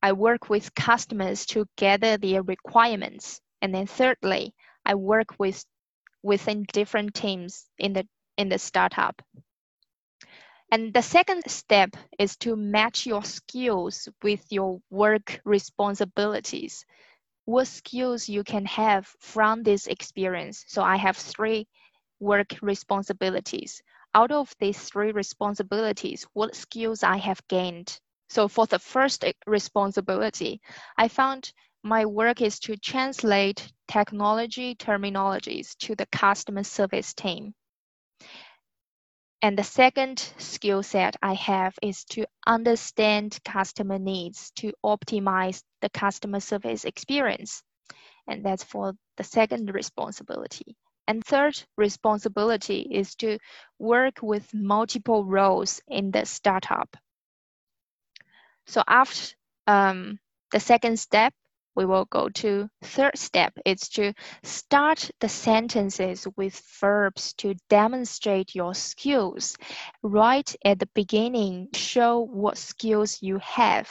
I 0.00 0.12
work 0.12 0.48
with 0.48 0.72
customers 0.72 1.46
to 1.46 1.66
gather 1.76 2.16
their 2.16 2.44
requirements. 2.44 3.40
And 3.60 3.74
then 3.74 3.88
thirdly, 3.88 4.54
I 4.84 4.94
work 4.94 5.36
with 5.36 5.64
within 6.22 6.64
different 6.72 7.14
teams 7.14 7.66
in 7.76 7.94
the 7.94 8.06
in 8.36 8.48
the 8.48 8.60
startup. 8.60 9.20
And 10.70 10.94
the 10.94 11.02
second 11.02 11.50
step 11.50 11.96
is 12.20 12.36
to 12.38 12.54
match 12.54 13.04
your 13.04 13.24
skills 13.24 14.08
with 14.22 14.44
your 14.50 14.80
work 14.90 15.40
responsibilities 15.44 16.84
what 17.46 17.66
skills 17.66 18.28
you 18.28 18.44
can 18.44 18.66
have 18.66 19.06
from 19.18 19.62
this 19.62 19.86
experience. 19.86 20.64
So 20.68 20.82
I 20.82 20.96
have 20.96 21.16
three 21.16 21.66
work 22.20 22.54
responsibilities. 22.60 23.82
Out 24.14 24.32
of 24.32 24.54
these 24.58 24.78
three 24.78 25.12
responsibilities, 25.12 26.26
what 26.34 26.54
skills 26.54 27.02
I 27.02 27.16
have 27.16 27.40
gained. 27.48 27.98
So 28.28 28.48
for 28.48 28.66
the 28.66 28.78
first 28.78 29.24
responsibility, 29.46 30.60
I 30.98 31.08
found 31.08 31.52
my 31.82 32.04
work 32.04 32.42
is 32.42 32.58
to 32.60 32.76
translate 32.76 33.72
technology 33.86 34.74
terminologies 34.74 35.76
to 35.78 35.94
the 35.94 36.06
customer 36.06 36.64
service 36.64 37.14
team. 37.14 37.54
And 39.42 39.58
the 39.58 39.64
second 39.64 40.18
skill 40.38 40.82
set 40.82 41.16
I 41.22 41.34
have 41.34 41.74
is 41.82 42.04
to 42.06 42.26
understand 42.46 43.38
customer 43.44 43.98
needs 43.98 44.50
to 44.56 44.72
optimize 44.84 45.62
the 45.82 45.90
customer 45.90 46.40
service 46.40 46.84
experience. 46.84 47.62
And 48.26 48.44
that's 48.44 48.64
for 48.64 48.94
the 49.16 49.24
second 49.24 49.72
responsibility. 49.72 50.76
And 51.06 51.24
third 51.24 51.62
responsibility 51.76 52.80
is 52.80 53.14
to 53.16 53.38
work 53.78 54.22
with 54.22 54.52
multiple 54.52 55.24
roles 55.24 55.80
in 55.86 56.10
the 56.10 56.24
startup. 56.26 56.96
So 58.66 58.82
after 58.88 59.36
um, 59.68 60.18
the 60.50 60.60
second 60.60 60.98
step, 60.98 61.32
we 61.76 61.84
will 61.84 62.06
go 62.06 62.28
to 62.30 62.68
third 62.82 63.16
step. 63.18 63.52
Is 63.64 63.88
to 63.90 64.14
start 64.42 65.10
the 65.20 65.28
sentences 65.28 66.26
with 66.36 66.60
verbs 66.80 67.34
to 67.34 67.54
demonstrate 67.68 68.54
your 68.54 68.74
skills. 68.74 69.56
Right 70.02 70.56
at 70.64 70.78
the 70.78 70.88
beginning 70.94 71.68
show 71.74 72.20
what 72.20 72.58
skills 72.58 73.18
you 73.22 73.38
have. 73.38 73.88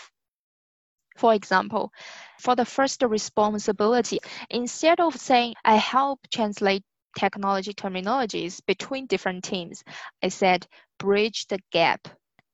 For 1.17 1.33
example 1.33 1.91
for 2.39 2.55
the 2.55 2.65
first 2.65 3.01
responsibility 3.01 4.19
instead 4.49 4.99
of 4.99 5.15
saying 5.15 5.53
i 5.63 5.75
help 5.75 6.19
translate 6.29 6.83
technology 7.17 7.73
terminologies 7.73 8.59
between 8.65 9.07
different 9.07 9.43
teams 9.43 9.83
i 10.21 10.27
said 10.27 10.67
bridge 10.99 11.47
the 11.47 11.59
gap. 11.71 12.07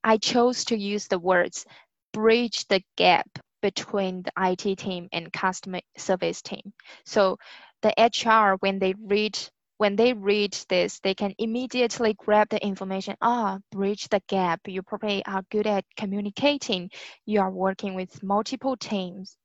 I 0.04 0.18
chose 0.18 0.66
to 0.66 0.78
use 0.78 1.08
the 1.08 1.20
words 1.20 1.66
bridge 2.14 2.68
the 2.68 2.82
gap 2.98 3.28
between 3.62 4.24
the 4.24 4.32
IT 4.38 4.78
team 4.78 5.08
and 5.12 5.32
customer 5.32 5.82
service 5.98 6.42
team. 6.42 6.74
So 7.06 7.38
the 7.82 7.94
HR, 7.98 8.58
when 8.60 8.80
they 8.80 8.94
read 9.00 9.38
when 9.78 9.96
they 9.96 10.14
read 10.14 10.54
this, 10.70 11.00
they 11.00 11.16
can 11.16 11.34
immediately 11.40 12.14
grab 12.14 12.50
the 12.50 12.64
information. 12.64 13.16
Ah, 13.20 13.58
bridge 13.72 14.08
the 14.10 14.22
gap. 14.28 14.62
You 14.68 14.84
probably 14.84 15.26
are 15.26 15.44
good 15.50 15.66
at 15.66 15.86
communicating. 15.98 16.92
You 17.26 17.42
are 17.42 17.50
working 17.50 17.96
with 17.96 18.22
multiple 18.22 18.78
teams. 18.78 19.36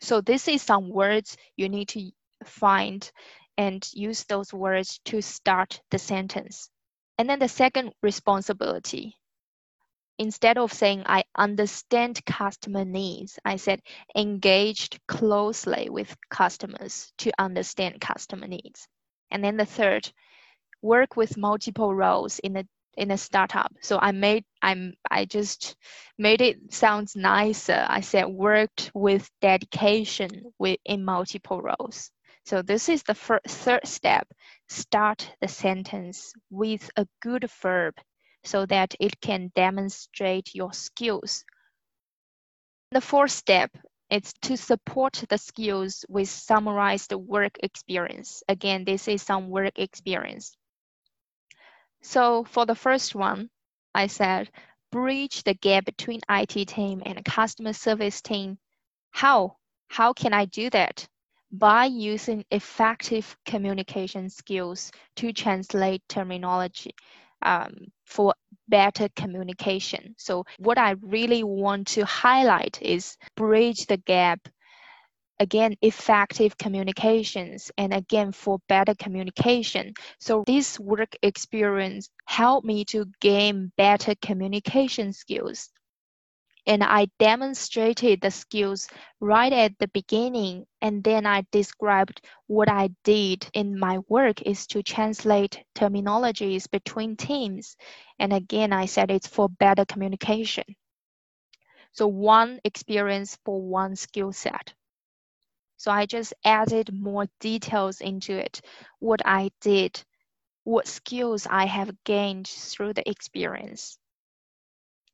So 0.00 0.22
this 0.22 0.48
is 0.48 0.62
some 0.62 0.88
words 0.88 1.36
you 1.54 1.68
need 1.68 1.88
to 1.88 2.10
find 2.46 3.10
and 3.58 3.86
use 3.92 4.24
those 4.24 4.54
words 4.54 5.00
to 5.06 5.20
start 5.20 5.82
the 5.90 5.98
sentence. 5.98 6.70
And 7.18 7.28
then 7.28 7.38
the 7.38 7.48
second 7.48 7.92
responsibility 8.02 9.16
instead 10.18 10.58
of 10.58 10.72
saying 10.72 11.02
I 11.06 11.24
understand 11.36 12.24
customer 12.24 12.84
needs, 12.84 13.38
I 13.44 13.56
said 13.56 13.80
engaged 14.14 15.00
closely 15.06 15.88
with 15.90 16.16
customers 16.30 17.12
to 17.18 17.32
understand 17.38 18.00
customer 18.00 18.46
needs. 18.46 18.88
And 19.30 19.42
then 19.44 19.56
the 19.56 19.66
third, 19.66 20.10
work 20.82 21.16
with 21.16 21.36
multiple 21.36 21.94
roles 21.94 22.38
in 22.40 22.56
a 22.56 22.64
in 22.96 23.10
a 23.10 23.18
startup. 23.18 23.72
So 23.82 23.98
I 24.00 24.12
made 24.12 24.44
I'm 24.62 24.94
I 25.10 25.26
just 25.26 25.76
made 26.18 26.40
it 26.40 26.72
sounds 26.72 27.14
nicer. 27.14 27.84
I 27.88 28.00
said 28.00 28.26
worked 28.26 28.90
with 28.94 29.28
dedication 29.40 30.42
with 30.58 30.78
in 30.84 31.04
multiple 31.04 31.60
roles. 31.60 32.10
So 32.44 32.62
this 32.62 32.88
is 32.88 33.02
the 33.02 33.14
first, 33.14 33.46
third 33.48 33.86
step. 33.86 34.28
Start 34.68 35.30
the 35.40 35.48
sentence 35.48 36.32
with 36.50 36.88
a 36.96 37.06
good 37.20 37.50
verb 37.60 37.94
so 38.46 38.64
that 38.66 38.94
it 39.00 39.20
can 39.20 39.50
demonstrate 39.54 40.54
your 40.54 40.72
skills. 40.72 41.44
The 42.92 43.00
fourth 43.00 43.32
step 43.32 43.76
is 44.10 44.32
to 44.42 44.56
support 44.56 45.24
the 45.28 45.38
skills 45.38 46.04
with 46.08 46.28
summarized 46.28 47.12
work 47.12 47.58
experience. 47.62 48.42
Again, 48.48 48.84
this 48.84 49.08
is 49.08 49.22
some 49.22 49.50
work 49.50 49.78
experience. 49.78 50.56
So 52.02 52.44
for 52.44 52.66
the 52.66 52.76
first 52.76 53.14
one, 53.16 53.50
I 53.94 54.06
said, 54.06 54.50
bridge 54.92 55.42
the 55.42 55.54
gap 55.54 55.84
between 55.84 56.20
IT 56.28 56.68
team 56.68 57.02
and 57.04 57.24
customer 57.24 57.72
service 57.72 58.22
team. 58.22 58.58
How? 59.10 59.56
How 59.88 60.12
can 60.12 60.32
I 60.32 60.44
do 60.44 60.70
that? 60.70 61.08
By 61.50 61.86
using 61.86 62.44
effective 62.50 63.36
communication 63.44 64.30
skills 64.30 64.92
to 65.16 65.32
translate 65.32 66.02
terminology 66.08 66.94
um, 67.46 67.86
for 68.04 68.34
better 68.68 69.08
communication. 69.16 70.14
So 70.18 70.44
what 70.58 70.76
I 70.76 70.96
really 71.00 71.44
want 71.44 71.86
to 71.88 72.04
highlight 72.04 72.82
is 72.82 73.16
bridge 73.36 73.86
the 73.86 73.96
gap 73.96 74.48
again 75.38 75.76
effective 75.82 76.56
communications 76.56 77.70
and 77.76 77.92
again 77.92 78.32
for 78.32 78.58
better 78.68 78.94
communication 78.94 79.92
so 80.18 80.42
this 80.46 80.80
work 80.80 81.14
experience 81.22 82.08
helped 82.24 82.66
me 82.66 82.86
to 82.86 83.04
gain 83.20 83.70
better 83.76 84.14
communication 84.22 85.12
skills 85.12 85.68
and 86.66 86.82
I 86.82 87.06
demonstrated 87.18 88.20
the 88.20 88.30
skills 88.30 88.88
right 89.20 89.52
at 89.52 89.78
the 89.78 89.88
beginning 89.88 90.66
and 90.80 91.02
then 91.04 91.26
I 91.26 91.46
described 91.52 92.20
what 92.46 92.68
I 92.68 92.90
did 93.04 93.48
in 93.54 93.78
my 93.78 93.98
work 94.08 94.42
is 94.42 94.66
to 94.68 94.82
translate 94.82 95.64
terminologies 95.74 96.70
between 96.70 97.16
teams 97.16 97.76
and 98.18 98.32
again 98.32 98.72
I 98.72 98.86
said 98.86 99.10
it's 99.10 99.28
for 99.28 99.48
better 99.48 99.84
communication. 99.84 100.64
So 101.92 102.06
one 102.06 102.60
experience 102.64 103.38
for 103.44 103.60
one 103.62 103.96
skill 103.96 104.32
set. 104.32 104.74
So 105.76 105.90
I 105.90 106.06
just 106.06 106.34
added 106.44 106.92
more 106.92 107.26
details 107.40 108.00
into 108.00 108.34
it, 108.36 108.60
what 108.98 109.20
I 109.24 109.50
did, 109.60 110.02
what 110.64 110.86
skills 110.88 111.46
I 111.48 111.66
have 111.66 112.02
gained 112.04 112.48
through 112.48 112.94
the 112.94 113.08
experience. 113.08 113.98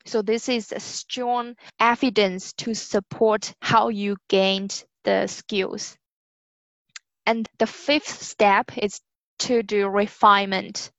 So 0.04 0.22
this 0.22 0.48
is 0.48 0.72
a 0.72 0.80
strong 0.80 1.54
evidence 1.78 2.52
to 2.54 2.74
support 2.74 3.54
how 3.60 3.88
you 3.88 4.16
gained 4.28 4.84
the 5.04 5.26
skills. 5.26 5.96
And 7.26 7.48
the 7.58 7.66
fifth 7.66 8.22
step 8.22 8.76
is 8.76 9.00
to 9.40 9.62
do 9.62 9.88
refinement. 9.88 10.90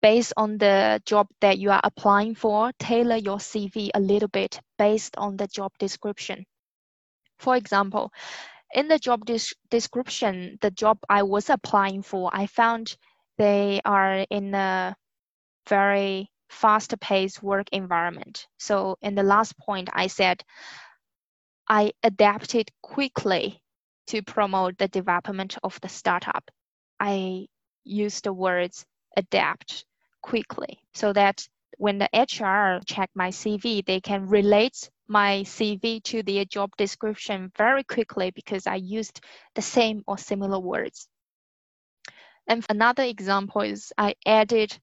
Based 0.00 0.32
on 0.36 0.58
the 0.58 1.02
job 1.06 1.26
that 1.40 1.58
you 1.58 1.70
are 1.70 1.80
applying 1.82 2.36
for, 2.36 2.70
tailor 2.78 3.16
your 3.16 3.38
CV 3.38 3.90
a 3.94 4.00
little 4.00 4.28
bit 4.28 4.60
based 4.78 5.16
on 5.16 5.36
the 5.36 5.48
job 5.48 5.72
description. 5.78 6.44
For 7.38 7.56
example, 7.56 8.12
in 8.74 8.88
the 8.88 8.98
job 8.98 9.24
des- 9.24 9.54
description, 9.70 10.58
the 10.60 10.70
job 10.70 10.98
I 11.08 11.22
was 11.22 11.50
applying 11.50 12.02
for, 12.02 12.30
I 12.32 12.46
found 12.46 12.96
they 13.38 13.80
are 13.84 14.24
in 14.30 14.54
a 14.54 14.94
very 15.68 16.30
fast-paced 16.48 17.42
work 17.42 17.68
environment. 17.72 18.46
So 18.58 18.96
in 19.02 19.14
the 19.14 19.22
last 19.22 19.56
point, 19.58 19.88
I 19.92 20.06
said 20.06 20.42
I 21.68 21.92
adapted 22.02 22.70
quickly 22.82 23.62
to 24.08 24.22
promote 24.22 24.78
the 24.78 24.88
development 24.88 25.58
of 25.62 25.78
the 25.80 25.88
startup. 25.88 26.50
I 26.98 27.46
used 27.84 28.24
the 28.24 28.32
words 28.32 28.84
adapt 29.16 29.84
quickly 30.22 30.80
so 30.94 31.12
that 31.12 31.46
when 31.76 31.98
the 31.98 32.08
HR 32.12 32.82
check 32.84 33.10
my 33.14 33.28
CV, 33.28 33.84
they 33.84 34.00
can 34.00 34.26
relate 34.26 34.90
my 35.06 35.42
CV 35.44 36.02
to 36.04 36.22
their 36.22 36.44
job 36.44 36.70
description 36.76 37.52
very 37.56 37.84
quickly 37.84 38.30
because 38.30 38.66
I 38.66 38.76
used 38.76 39.20
the 39.54 39.62
same 39.62 40.02
or 40.06 40.18
similar 40.18 40.58
words. 40.58 41.08
And 42.46 42.64
another 42.68 43.04
example 43.04 43.60
is 43.60 43.92
I 43.96 44.14
added 44.26 44.78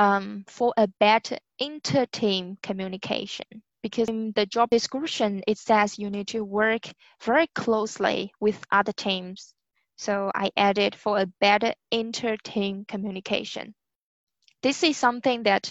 um, 0.00 0.44
for 0.48 0.72
a 0.76 0.88
better 0.98 1.36
inter-team 1.58 2.56
communication 2.62 3.46
because 3.82 4.08
in 4.08 4.32
the 4.34 4.46
job 4.46 4.70
description 4.70 5.42
it 5.46 5.58
says 5.58 5.98
you 5.98 6.08
need 6.10 6.28
to 6.28 6.42
work 6.42 6.88
very 7.22 7.46
closely 7.48 8.32
with 8.40 8.58
other 8.72 8.92
teams 8.92 9.54
So 10.00 10.30
I 10.34 10.50
added 10.56 10.94
for 10.94 11.18
a 11.20 11.26
better 11.42 11.74
inter-team 11.90 12.86
communication. 12.88 13.74
This 14.62 14.82
is 14.82 14.96
something 14.96 15.42
that 15.42 15.70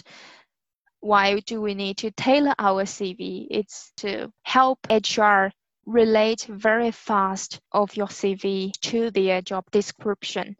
why 1.00 1.40
do 1.40 1.60
we 1.60 1.74
need 1.74 1.96
to 1.98 2.12
tailor 2.12 2.54
our 2.56 2.84
CV? 2.84 3.48
It's 3.50 3.90
to 3.96 4.32
help 4.44 4.78
HR 4.88 5.50
relate 5.84 6.46
very 6.48 6.92
fast 6.92 7.60
of 7.72 7.96
your 7.96 8.06
CV 8.06 8.70
to 8.82 9.10
their 9.10 9.42
job 9.42 9.64
description. 9.72 10.54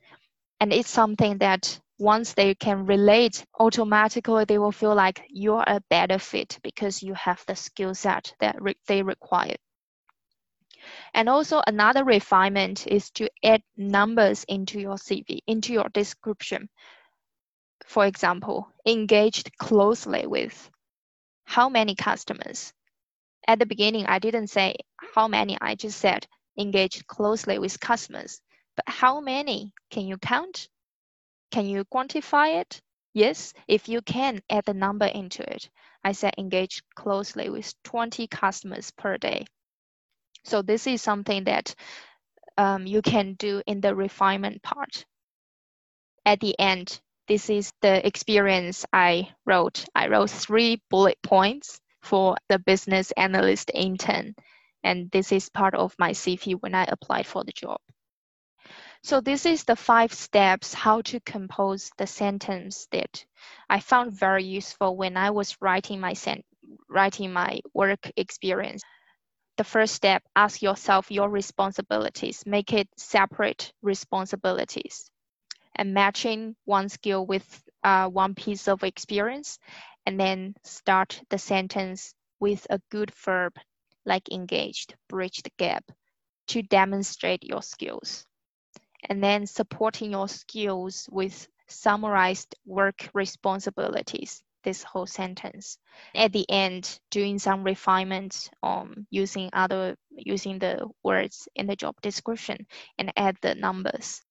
And 0.58 0.72
it's 0.72 0.90
something 0.90 1.38
that 1.38 1.80
once 2.00 2.32
they 2.32 2.54
can 2.54 2.86
relate, 2.86 3.44
automatically 3.58 4.44
they 4.46 4.58
will 4.58 4.72
feel 4.72 4.94
like 4.94 5.22
you're 5.28 5.64
a 5.66 5.82
better 5.90 6.18
fit 6.18 6.58
because 6.62 7.02
you 7.02 7.12
have 7.14 7.44
the 7.46 7.54
skill 7.54 7.94
set 7.94 8.34
that 8.40 8.60
re- 8.60 8.76
they 8.86 9.02
require. 9.02 9.56
And 11.12 11.28
also 11.28 11.62
another 11.66 12.04
refinement 12.04 12.86
is 12.86 13.10
to 13.12 13.28
add 13.44 13.62
numbers 13.76 14.44
into 14.44 14.80
your 14.80 14.96
CV, 14.96 15.40
into 15.46 15.72
your 15.74 15.88
description. 15.90 16.70
For 17.86 18.06
example, 18.06 18.68
engaged 18.86 19.56
closely 19.58 20.26
with 20.26 20.70
how 21.44 21.68
many 21.68 21.94
customers. 21.94 22.72
At 23.46 23.58
the 23.58 23.66
beginning, 23.66 24.06
I 24.06 24.20
didn't 24.20 24.46
say 24.46 24.76
how 25.14 25.28
many, 25.28 25.58
I 25.60 25.74
just 25.74 25.98
said 25.98 26.26
engaged 26.58 27.06
closely 27.06 27.58
with 27.58 27.80
customers. 27.80 28.40
But 28.76 28.88
how 28.88 29.20
many? 29.20 29.72
Can 29.90 30.06
you 30.06 30.16
count? 30.16 30.68
Can 31.50 31.66
you 31.66 31.84
quantify 31.84 32.60
it? 32.60 32.80
Yes, 33.12 33.54
if 33.66 33.88
you 33.88 34.02
can, 34.02 34.40
add 34.48 34.64
the 34.66 34.74
number 34.74 35.06
into 35.06 35.42
it. 35.42 35.68
I 36.04 36.12
said 36.12 36.34
engage 36.38 36.82
closely 36.94 37.50
with 37.50 37.74
20 37.84 38.26
customers 38.28 38.90
per 38.92 39.18
day. 39.18 39.46
So 40.44 40.62
this 40.62 40.86
is 40.86 41.02
something 41.02 41.44
that 41.44 41.74
um, 42.56 42.86
you 42.86 43.02
can 43.02 43.34
do 43.34 43.62
in 43.66 43.80
the 43.80 43.94
refinement 43.94 44.62
part. 44.62 45.04
At 46.24 46.40
the 46.40 46.58
end, 46.58 47.00
this 47.26 47.50
is 47.50 47.72
the 47.80 48.06
experience 48.06 48.84
I 48.92 49.30
wrote. 49.46 49.84
I 49.94 50.08
wrote 50.08 50.30
three 50.30 50.82
bullet 50.90 51.18
points 51.22 51.80
for 52.02 52.36
the 52.48 52.58
business 52.58 53.12
analyst 53.12 53.70
intern. 53.74 54.34
And 54.82 55.10
this 55.10 55.32
is 55.32 55.48
part 55.48 55.74
of 55.74 55.94
my 55.98 56.12
CV 56.12 56.54
when 56.54 56.74
I 56.74 56.84
applied 56.84 57.26
for 57.26 57.44
the 57.44 57.52
job. 57.52 57.80
So 59.02 59.20
this 59.20 59.44
is 59.44 59.64
the 59.64 59.76
five 59.76 60.10
steps 60.14 60.72
how 60.72 61.02
to 61.02 61.20
compose 61.20 61.90
the 61.98 62.06
sentence 62.06 62.86
that 62.92 63.26
I 63.68 63.80
found 63.80 64.12
very 64.14 64.44
useful 64.44 64.96
when 64.96 65.18
I 65.18 65.32
was 65.32 65.60
writing 65.60 66.00
my 66.00 66.14
sen- 66.14 66.44
writing 66.88 67.30
my 67.30 67.60
work 67.74 68.10
experience. 68.16 68.82
The 69.56 69.64
first 69.64 69.94
step, 69.94 70.22
ask 70.36 70.62
yourself 70.62 71.10
your 71.10 71.28
responsibilities, 71.28 72.44
make 72.46 72.72
it 72.72 72.88
separate 72.96 73.72
responsibilities, 73.82 75.10
and 75.74 75.94
matching 75.94 76.56
one 76.64 76.88
skill 76.88 77.26
with 77.26 77.64
uh, 77.84 78.08
one 78.08 78.34
piece 78.34 78.68
of 78.68 78.84
experience, 78.84 79.58
and 80.06 80.20
then 80.20 80.54
start 80.64 81.22
the 81.30 81.38
sentence 81.38 82.14
with 82.40 82.66
a 82.70 82.80
good 82.90 83.14
verb 83.14 83.58
like 84.06 84.30
engaged, 84.32 84.94
bridge 85.08 85.42
the 85.42 85.50
gap 85.58 85.84
to 86.48 86.62
demonstrate 86.62 87.44
your 87.44 87.62
skills. 87.62 88.26
And 89.08 89.22
then 89.22 89.46
supporting 89.46 90.12
your 90.12 90.28
skills 90.28 91.08
with 91.10 91.48
summarized 91.68 92.54
work 92.66 93.08
responsibilities 93.14 94.42
this 94.62 94.82
whole 94.82 95.06
sentence. 95.06 95.78
At 96.14 96.32
the 96.32 96.48
end, 96.50 96.98
doing 97.10 97.38
some 97.38 97.64
refinements 97.64 98.50
on 98.62 99.06
using 99.10 99.50
other 99.52 99.96
using 100.10 100.58
the 100.58 100.88
words 101.02 101.48
in 101.54 101.66
the 101.66 101.76
job 101.76 101.96
description 102.02 102.66
and 102.98 103.12
add 103.16 103.36
the 103.40 103.54
numbers. 103.54 104.22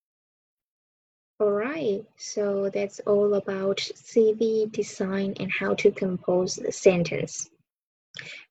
All 1.40 1.52
right, 1.52 2.04
so 2.18 2.70
that's 2.70 3.00
all 3.08 3.36
about 3.36 3.78
CV 3.78 4.70
design 4.72 5.34
and 5.40 5.50
how 5.52 5.74
to 5.76 5.90
compose 5.90 6.56
the 6.56 6.72
sentence. 6.72 7.50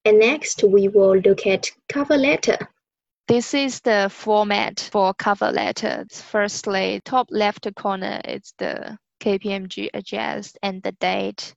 And 0.07 0.18
next, 0.18 0.62
we 0.64 0.88
will 0.88 1.18
look 1.18 1.46
at 1.46 1.70
cover 1.88 2.16
letter. 2.16 2.57
This 3.29 3.55
is 3.55 3.81
the 3.81 4.09
format 4.11 4.81
for 4.91 5.14
cover 5.14 5.53
letter. 5.53 6.07
Firstly, 6.11 7.03
top 7.05 7.29
left 7.31 7.69
corner 7.77 8.21
is 8.25 8.55
the 8.59 8.99
KPMG 9.21 9.91
address 9.93 10.57
and 10.62 10.83
the 10.83 10.93
date 10.93 11.55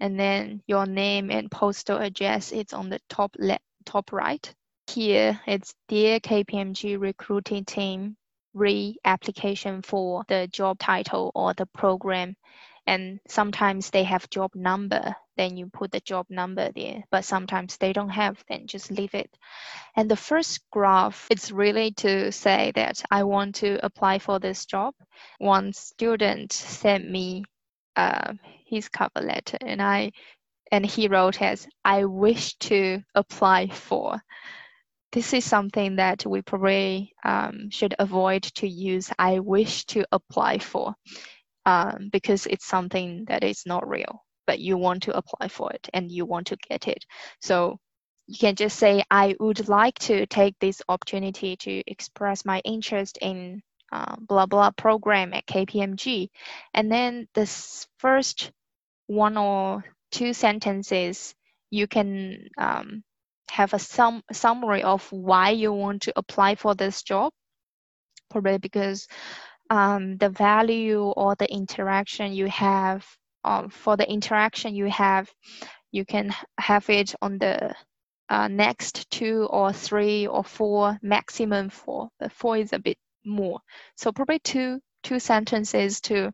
and 0.00 0.18
then 0.18 0.62
your 0.66 0.86
name 0.86 1.30
and 1.30 1.50
postal 1.50 1.98
address 1.98 2.52
is 2.52 2.72
on 2.72 2.88
the 2.88 3.00
top 3.08 3.34
left, 3.38 3.62
top 3.84 4.12
right. 4.12 4.52
Here 4.86 5.40
it's 5.46 5.74
Dear 5.88 6.20
KPMG 6.20 7.00
Recruiting 7.00 7.64
Team, 7.64 8.16
re-application 8.52 9.82
for 9.82 10.24
the 10.28 10.48
job 10.48 10.78
title 10.78 11.32
or 11.34 11.54
the 11.54 11.66
program. 11.66 12.36
And 12.86 13.20
sometimes 13.28 13.90
they 13.90 14.04
have 14.04 14.28
job 14.28 14.54
number, 14.54 15.16
then 15.36 15.56
you 15.56 15.66
put 15.66 15.90
the 15.90 16.00
job 16.00 16.26
number 16.28 16.70
there. 16.74 17.02
But 17.10 17.24
sometimes 17.24 17.76
they 17.78 17.92
don't 17.92 18.10
have, 18.10 18.42
then 18.48 18.66
just 18.66 18.90
leave 18.90 19.14
it. 19.14 19.30
And 19.96 20.10
the 20.10 20.16
first 20.16 20.60
graph, 20.70 21.26
it's 21.30 21.50
really 21.50 21.92
to 21.92 22.30
say 22.30 22.72
that 22.74 23.02
I 23.10 23.24
want 23.24 23.54
to 23.56 23.84
apply 23.84 24.18
for 24.18 24.38
this 24.38 24.66
job. 24.66 24.94
One 25.38 25.72
student 25.72 26.52
sent 26.52 27.10
me 27.10 27.44
uh, 27.96 28.34
his 28.66 28.88
cover 28.88 29.20
letter 29.20 29.58
and 29.60 29.80
I 29.80 30.12
and 30.72 30.84
he 30.84 31.08
wrote 31.08 31.40
as 31.40 31.68
I 31.84 32.04
wish 32.04 32.54
to 32.56 33.00
apply 33.14 33.68
for. 33.68 34.20
This 35.12 35.32
is 35.32 35.44
something 35.44 35.96
that 35.96 36.26
we 36.26 36.42
probably 36.42 37.14
um, 37.24 37.70
should 37.70 37.94
avoid 37.98 38.42
to 38.54 38.66
use 38.66 39.12
I 39.16 39.38
wish 39.38 39.84
to 39.86 40.04
apply 40.10 40.58
for 40.58 40.94
um, 41.66 42.08
because 42.12 42.46
it's 42.46 42.66
something 42.66 43.24
that 43.28 43.44
is 43.44 43.62
not 43.66 43.88
real, 43.88 44.22
but 44.46 44.60
you 44.60 44.76
want 44.76 45.04
to 45.04 45.16
apply 45.16 45.48
for 45.48 45.72
it 45.72 45.88
and 45.92 46.10
you 46.10 46.26
want 46.26 46.48
to 46.48 46.56
get 46.68 46.88
it. 46.88 47.04
So 47.40 47.78
you 48.26 48.38
can 48.38 48.54
just 48.54 48.78
say, 48.78 49.04
I 49.10 49.36
would 49.38 49.68
like 49.68 49.98
to 50.00 50.26
take 50.26 50.58
this 50.58 50.82
opportunity 50.88 51.56
to 51.56 51.82
express 51.86 52.44
my 52.44 52.60
interest 52.64 53.18
in 53.20 53.62
uh, 53.92 54.16
blah 54.18 54.46
blah 54.46 54.70
program 54.70 55.32
at 55.34 55.46
KPMG. 55.46 56.28
And 56.72 56.90
then 56.90 57.28
this 57.34 57.86
first 57.98 58.50
one 59.06 59.36
or 59.36 59.84
two 60.10 60.32
sentences, 60.32 61.34
you 61.70 61.86
can 61.86 62.48
um, 62.58 63.04
have 63.50 63.74
a 63.74 63.78
sum 63.78 64.22
summary 64.32 64.82
of 64.82 65.06
why 65.12 65.50
you 65.50 65.72
want 65.72 66.02
to 66.02 66.12
apply 66.16 66.54
for 66.54 66.74
this 66.74 67.02
job. 67.02 67.32
Probably 68.30 68.58
because 68.58 69.06
um, 69.70 70.16
the 70.18 70.28
value 70.28 71.02
or 71.02 71.34
the 71.36 71.50
interaction 71.50 72.32
you 72.32 72.46
have 72.46 73.06
um, 73.44 73.68
for 73.68 73.96
the 73.96 74.10
interaction 74.10 74.74
you 74.74 74.86
have, 74.86 75.30
you 75.92 76.04
can 76.04 76.34
have 76.58 76.88
it 76.90 77.14
on 77.22 77.38
the 77.38 77.74
uh, 78.28 78.48
next 78.48 79.10
two 79.10 79.46
or 79.50 79.72
three 79.72 80.26
or 80.26 80.42
four, 80.42 80.98
maximum 81.02 81.68
four. 81.68 82.08
But 82.18 82.32
four 82.32 82.56
is 82.56 82.72
a 82.72 82.78
bit 82.78 82.98
more. 83.24 83.60
So 83.96 84.12
probably 84.12 84.38
two 84.40 84.80
two 85.02 85.18
sentences 85.18 86.00
to 86.00 86.32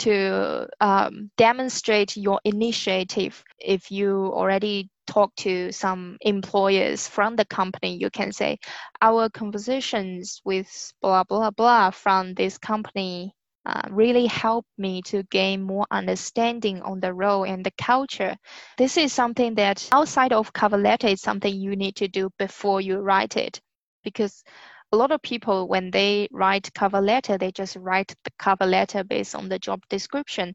to 0.00 0.68
um, 0.80 1.30
demonstrate 1.36 2.16
your 2.16 2.40
initiative. 2.44 3.42
If 3.58 3.90
you 3.90 4.32
already 4.32 4.88
talk 5.08 5.34
to 5.36 5.72
some 5.72 6.16
employers 6.20 7.08
from 7.08 7.36
the 7.36 7.44
company, 7.46 7.96
you 7.96 8.10
can 8.10 8.30
say, 8.32 8.58
our 9.00 9.28
conversations 9.30 10.40
with 10.44 10.68
blah 11.02 11.24
blah 11.24 11.50
blah 11.50 11.90
from 11.90 12.34
this 12.34 12.58
company 12.58 13.32
uh, 13.66 13.82
really 13.90 14.26
helped 14.26 14.68
me 14.78 15.02
to 15.02 15.22
gain 15.30 15.62
more 15.62 15.86
understanding 15.90 16.80
on 16.82 17.00
the 17.00 17.12
role 17.12 17.44
and 17.44 17.64
the 17.64 17.72
culture. 17.76 18.36
This 18.76 18.96
is 18.96 19.12
something 19.12 19.56
that 19.56 19.88
outside 19.92 20.32
of 20.32 20.52
cover 20.52 20.78
letter 20.78 21.08
is 21.08 21.20
something 21.20 21.54
you 21.54 21.76
need 21.76 21.96
to 21.96 22.08
do 22.08 22.30
before 22.38 22.80
you 22.80 22.98
write 22.98 23.36
it, 23.36 23.60
because 24.04 24.44
a 24.92 24.96
lot 24.96 25.10
of 25.10 25.20
people 25.20 25.68
when 25.68 25.90
they 25.90 26.28
write 26.32 26.72
cover 26.74 27.00
letter 27.00 27.36
they 27.36 27.52
just 27.52 27.76
write 27.76 28.14
the 28.24 28.30
cover 28.38 28.64
letter 28.66 29.04
based 29.04 29.34
on 29.34 29.48
the 29.48 29.58
job 29.58 29.80
description 29.90 30.54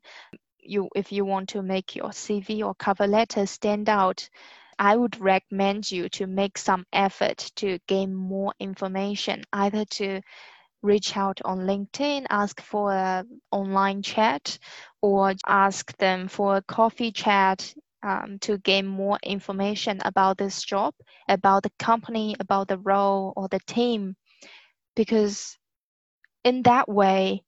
you 0.66 0.90
if 0.96 1.12
you 1.12 1.26
want 1.26 1.50
to 1.50 1.62
make 1.62 1.96
your 1.96 2.10
cv 2.10 2.64
or 2.64 2.76
cover 2.76 3.08
letter 3.08 3.46
stand 3.46 3.90
out 3.90 4.30
i 4.80 4.96
would 4.96 5.20
recommend 5.20 5.90
you 5.92 6.10
to 6.10 6.28
make 6.28 6.58
some 6.58 6.86
effort 6.94 7.38
to 7.56 7.80
gain 7.88 8.14
more 8.14 8.54
information 8.60 9.44
either 9.54 9.86
to 9.86 10.22
reach 10.82 11.16
out 11.16 11.40
on 11.46 11.60
linkedin 11.60 12.26
ask 12.30 12.62
for 12.62 12.92
an 12.92 13.42
online 13.52 14.02
chat 14.02 14.58
or 15.02 15.34
ask 15.48 15.96
them 15.98 16.28
for 16.28 16.58
a 16.58 16.62
coffee 16.62 17.12
chat 17.12 17.74
um, 18.04 18.38
to 18.42 18.58
gain 18.58 18.86
more 18.86 19.18
information 19.24 20.00
about 20.04 20.38
this 20.38 20.62
job, 20.62 20.94
about 21.28 21.64
the 21.64 21.72
company, 21.80 22.36
about 22.40 22.68
the 22.68 22.78
role 22.78 23.34
or 23.36 23.48
the 23.48 23.60
team. 23.66 24.16
Because 24.96 25.58
in 26.44 26.64
that 26.64 26.88
way 26.90 27.44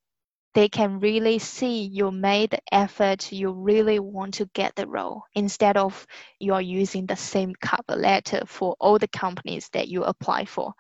they 0.56 0.70
can 0.70 1.00
really 1.02 1.38
see 1.40 1.84
you 1.84 2.12
made 2.12 2.52
the 2.52 2.62
effort 2.74 3.32
you 3.32 3.52
really 3.52 4.00
want 4.00 4.36
to 4.36 4.46
get 4.56 4.76
the 4.76 4.88
role 4.88 5.24
instead 5.36 5.78
of 5.78 6.08
you're 6.40 6.62
using 6.62 7.06
the 7.06 7.16
same 7.16 7.54
cover 7.62 8.00
letter 8.00 8.42
for 8.48 8.76
all 8.80 8.98
the 8.98 9.08
companies 9.10 9.70
that 9.74 9.90
you 9.90 10.04
apply 10.04 10.46
for 10.46 10.74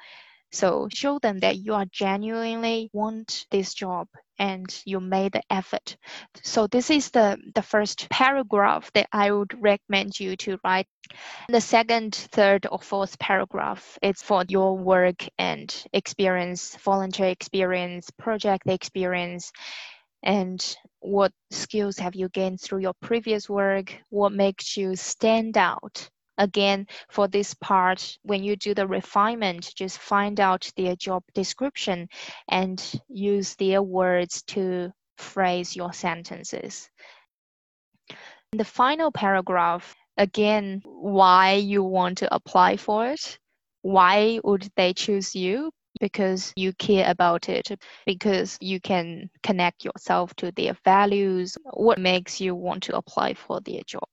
So 0.56 0.88
show 0.90 1.20
them 1.20 1.40
that 1.40 1.58
you 1.58 1.74
are 1.74 1.86
genuinely 1.92 2.90
want 2.94 3.46
this 3.52 3.74
job 3.74 4.08
and 4.40 4.66
you 4.86 5.02
made 5.02 5.34
the 5.34 5.42
effort. 5.50 5.98
So 6.44 6.68
this 6.68 6.90
is 6.90 7.12
the, 7.12 7.38
the 7.56 7.62
first 7.62 8.10
paragraph 8.10 8.90
that 8.94 9.10
I 9.12 9.34
would 9.34 9.54
recommend 9.62 10.18
you 10.18 10.38
to 10.38 10.58
write. 10.64 10.88
The 11.50 11.60
second, 11.60 12.16
third, 12.16 12.68
or 12.72 12.80
fourth 12.80 13.20
paragraph 13.20 14.00
is 14.02 14.22
for 14.22 14.46
your 14.48 14.78
work 14.78 15.28
and 15.38 15.76
experience, 15.92 16.78
volunteer 16.78 17.28
experience, 17.28 18.10
project 18.18 18.64
experience, 18.68 19.52
and 20.24 20.78
what 21.00 21.34
skills 21.52 22.00
have 22.00 22.16
you 22.16 22.30
gained 22.30 22.62
through 22.62 22.80
your 22.80 22.96
previous 23.02 23.50
work? 23.50 23.94
What 24.10 24.32
makes 24.32 24.78
you 24.78 24.96
stand 24.96 25.58
out? 25.58 26.10
Again, 26.38 26.88
for 27.10 27.28
this 27.28 27.54
part, 27.54 28.18
when 28.24 28.44
you 28.44 28.56
do 28.56 28.74
the 28.74 28.88
refinement, 28.88 29.74
just 29.76 30.00
find 30.00 30.40
out 30.40 30.70
their 30.76 30.96
job 30.96 31.24
description 31.34 32.10
and 32.50 33.02
use 33.08 33.56
their 33.56 33.82
words 33.82 34.42
to 34.48 34.92
phrase 35.18 35.76
your 35.76 35.94
sentences. 35.94 36.90
In 38.52 38.58
the 38.58 38.66
final 38.66 39.12
paragraph, 39.12 39.96
again, 40.18 40.82
why 40.86 41.54
you 41.54 41.84
want 41.84 42.18
to 42.20 42.34
apply 42.34 42.78
for 42.78 43.08
it. 43.08 43.40
Why 43.82 44.40
would 44.44 44.70
they 44.76 44.94
choose 44.94 45.36
you? 45.36 45.72
Because 46.02 46.52
you 46.58 46.74
care 46.74 47.10
about 47.10 47.48
it, 47.48 47.80
because 48.06 48.58
you 48.60 48.82
can 48.82 49.30
connect 49.44 49.86
yourself 49.86 50.36
to 50.36 50.52
their 50.52 50.76
values. 50.84 51.58
What 51.64 52.00
makes 52.00 52.42
you 52.42 52.56
want 52.56 52.84
to 52.84 52.98
apply 52.98 53.36
for 53.36 53.62
their 53.62 53.82
job? 53.86 54.08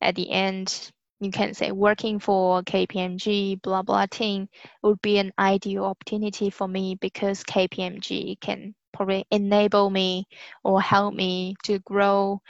At 0.00 0.14
the 0.14 0.30
end, 0.30 0.92
you 1.24 1.30
can 1.30 1.54
say 1.54 1.72
working 1.72 2.18
for 2.18 2.62
KPMG, 2.62 3.60
blah, 3.62 3.82
blah 3.82 4.06
team 4.06 4.48
would 4.82 5.00
be 5.00 5.18
an 5.18 5.32
ideal 5.38 5.84
opportunity 5.84 6.50
for 6.50 6.68
me 6.68 6.96
because 7.00 7.42
KPMG 7.44 8.38
can 8.40 8.74
probably 8.92 9.24
enable 9.30 9.88
me 9.88 10.26
or 10.62 10.80
help 10.80 11.14
me 11.14 11.54
to 11.64 11.78
grow. 11.80 12.40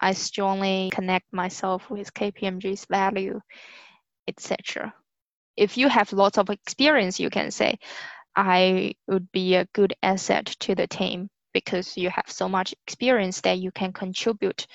I 0.00 0.12
strongly 0.12 0.90
connect 0.92 1.32
myself 1.32 1.90
with 1.90 2.14
KPMG's 2.14 2.86
value, 2.86 3.40
etc. 4.28 4.94
If 5.56 5.76
you 5.76 5.88
have 5.88 6.12
lots 6.12 6.38
of 6.38 6.50
experience, 6.50 7.18
you 7.18 7.30
can 7.30 7.50
say, 7.50 7.78
I 8.36 8.94
would 9.08 9.32
be 9.32 9.54
a 9.56 9.66
good 9.72 9.94
asset 10.02 10.46
to 10.60 10.74
the 10.74 10.86
team 10.86 11.28
because 11.52 11.96
you 11.96 12.10
have 12.10 12.28
so 12.28 12.48
much 12.48 12.74
experience 12.86 13.40
that 13.40 13.58
you 13.58 13.72
can 13.72 13.92
contribute 13.92 14.66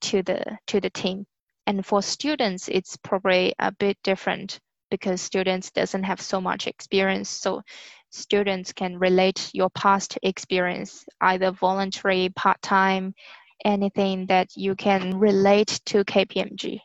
to 0.00 0.22
the 0.22 0.58
to 0.68 0.80
the 0.80 0.90
team 0.90 1.26
and 1.68 1.84
for 1.84 2.00
students, 2.00 2.68
it's 2.68 2.96
probably 2.96 3.54
a 3.58 3.70
bit 3.70 3.98
different 4.02 4.58
because 4.90 5.20
students 5.20 5.70
doesn't 5.70 6.04
have 6.04 6.18
so 6.18 6.40
much 6.40 6.66
experience. 6.66 7.28
So 7.28 7.60
students 8.08 8.72
can 8.72 8.98
relate 8.98 9.50
your 9.52 9.68
past 9.68 10.18
experience, 10.22 11.04
either 11.20 11.50
voluntary, 11.50 12.30
part-time, 12.34 13.12
anything 13.66 14.24
that 14.28 14.48
you 14.56 14.76
can 14.76 15.18
relate 15.18 15.78
to 15.84 16.04
KPMG. 16.06 16.80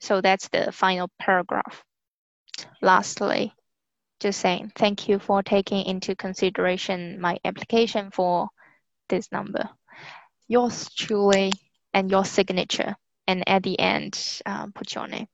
So 0.00 0.20
that's 0.20 0.46
the 0.46 0.70
final 0.70 1.10
paragraph. 1.18 1.82
Lastly, 2.80 3.52
just 4.20 4.40
saying 4.40 4.70
thank 4.76 5.08
you 5.08 5.18
for 5.18 5.42
taking 5.42 5.86
into 5.86 6.14
consideration 6.14 7.20
my 7.20 7.38
application 7.44 8.12
for 8.12 8.46
this 9.08 9.32
number. 9.32 9.68
Yours 10.46 10.88
truly 10.94 11.50
and 11.92 12.12
your 12.12 12.24
signature 12.24 12.94
and 13.26 13.48
at 13.48 13.62
the 13.62 13.78
end 13.78 14.40
um, 14.46 14.72
put 14.72 14.94
your 14.94 15.06
name. 15.06 15.26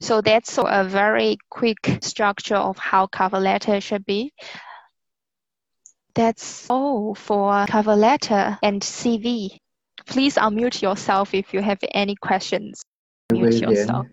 So 0.00 0.20
that's 0.20 0.58
a 0.58 0.84
very 0.84 1.38
quick 1.50 1.98
structure 2.02 2.56
of 2.56 2.78
how 2.78 3.06
cover 3.06 3.40
letter 3.40 3.80
should 3.80 4.04
be. 4.04 4.32
That's 6.14 6.70
all 6.70 7.14
for 7.14 7.66
cover 7.66 7.96
letter 7.96 8.56
and 8.62 8.80
CV. 8.80 9.58
Please 10.06 10.36
unmute 10.36 10.80
yourself 10.80 11.34
if 11.34 11.52
you 11.52 11.60
have 11.60 11.78
any 11.92 12.14
questions. 12.14 12.82
Mute 13.32 13.54
yourself. 13.54 14.06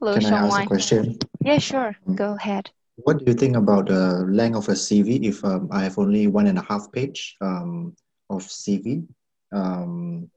Hello, 0.00 0.14
Can 0.14 0.26
I 0.26 0.46
ask 0.46 0.60
a 0.60 0.66
question? 0.66 1.18
Yeah, 1.40 1.58
sure. 1.58 1.96
Mm. 2.08 2.16
Go 2.16 2.36
ahead. 2.38 2.70
What 2.96 3.18
do 3.18 3.24
you 3.26 3.34
think 3.34 3.56
about 3.56 3.86
the 3.86 4.24
length 4.28 4.56
of 4.56 4.68
a 4.68 4.72
CV 4.72 5.24
if 5.24 5.44
um, 5.44 5.68
I 5.72 5.82
have 5.82 5.98
only 5.98 6.28
one 6.28 6.46
and 6.46 6.58
a 6.58 6.62
half 6.62 6.90
page 6.92 7.36
um, 7.40 7.94
of 8.30 8.42
CV 8.44 9.06
um, 9.52 10.30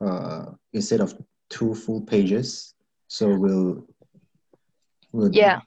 uh, 0.00 0.46
instead 0.72 1.00
of 1.00 1.14
two 1.52 1.74
full 1.74 2.00
pages. 2.00 2.74
So 3.08 3.28
we'll, 3.28 3.86
we'll 5.12 5.32
yeah. 5.32 5.60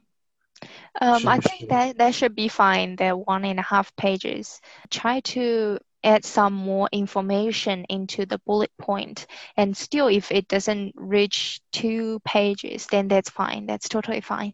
Um, 1.00 1.28
I 1.28 1.38
think 1.40 1.70
that 1.70 1.98
that 1.98 2.16
should 2.16 2.36
be 2.36 2.48
fine. 2.48 2.96
The 2.96 3.12
one 3.12 3.46
and 3.46 3.60
a 3.60 3.64
half 3.64 3.96
pages. 3.96 4.62
Try 4.90 5.20
to 5.36 5.78
add 6.04 6.26
some 6.26 6.54
more 6.54 6.90
information 6.92 7.86
into 7.90 8.26
the 8.26 8.40
bullet 8.46 8.72
point, 8.80 9.28
and 9.58 9.76
still, 9.78 10.08
if 10.08 10.32
it 10.32 10.48
doesn't 10.48 10.94
reach 10.96 11.62
two 11.72 12.20
pages, 12.26 12.88
then 12.88 13.08
that's 13.08 13.30
fine. 13.30 13.68
That's 13.68 13.90
totally 13.90 14.22
fine. 14.22 14.54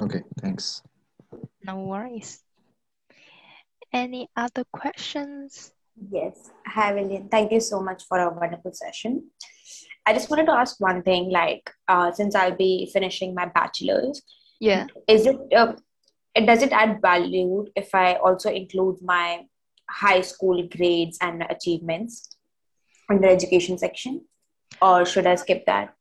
Okay, 0.00 0.22
thanks. 0.40 0.82
No 1.62 1.80
worries. 1.80 2.40
Any 3.92 4.28
other 4.36 4.64
questions? 4.72 5.72
Yes. 6.10 6.50
Hi, 6.70 6.92
William. 6.92 7.28
Thank 7.28 7.52
you 7.52 7.60
so 7.60 7.80
much 7.80 8.04
for 8.04 8.18
a 8.18 8.30
wonderful 8.30 8.72
session. 8.72 9.30
I 10.06 10.12
just 10.12 10.30
wanted 10.30 10.46
to 10.46 10.52
ask 10.52 10.80
one 10.80 11.02
thing. 11.02 11.30
Like, 11.30 11.70
uh, 11.88 12.12
since 12.12 12.34
I'll 12.34 12.56
be 12.56 12.88
finishing 12.92 13.34
my 13.34 13.46
bachelor's, 13.46 14.22
yeah, 14.60 14.86
is 15.08 15.26
it 15.26 15.36
uh, 15.54 15.72
does 16.46 16.62
it 16.62 16.72
add 16.72 17.00
value 17.02 17.66
if 17.74 17.94
I 17.94 18.14
also 18.14 18.50
include 18.50 18.98
my 19.02 19.46
high 19.88 20.20
school 20.20 20.66
grades 20.68 21.18
and 21.20 21.42
achievements 21.50 22.36
in 23.10 23.20
the 23.20 23.28
education 23.28 23.76
section, 23.76 24.24
or 24.80 25.04
should 25.04 25.26
I 25.26 25.34
skip 25.34 25.66
that? 25.66 25.94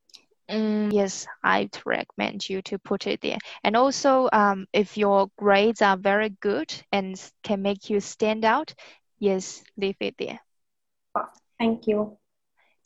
Mm, 0.49 0.91
yes, 0.93 1.27
I'd 1.43 1.77
recommend 1.85 2.47
you 2.49 2.61
to 2.63 2.79
put 2.79 3.07
it 3.07 3.21
there. 3.21 3.37
And 3.63 3.75
also, 3.75 4.29
um, 4.33 4.67
if 4.73 4.97
your 4.97 5.29
grades 5.37 5.81
are 5.81 5.97
very 5.97 6.29
good 6.29 6.73
and 6.91 7.19
can 7.43 7.61
make 7.61 7.89
you 7.89 7.99
stand 7.99 8.45
out, 8.45 8.73
Yes, 9.19 9.61
leave 9.75 9.97
it 9.99 10.15
there. 10.17 10.39
Thank 11.59 11.87
you. 11.87 12.17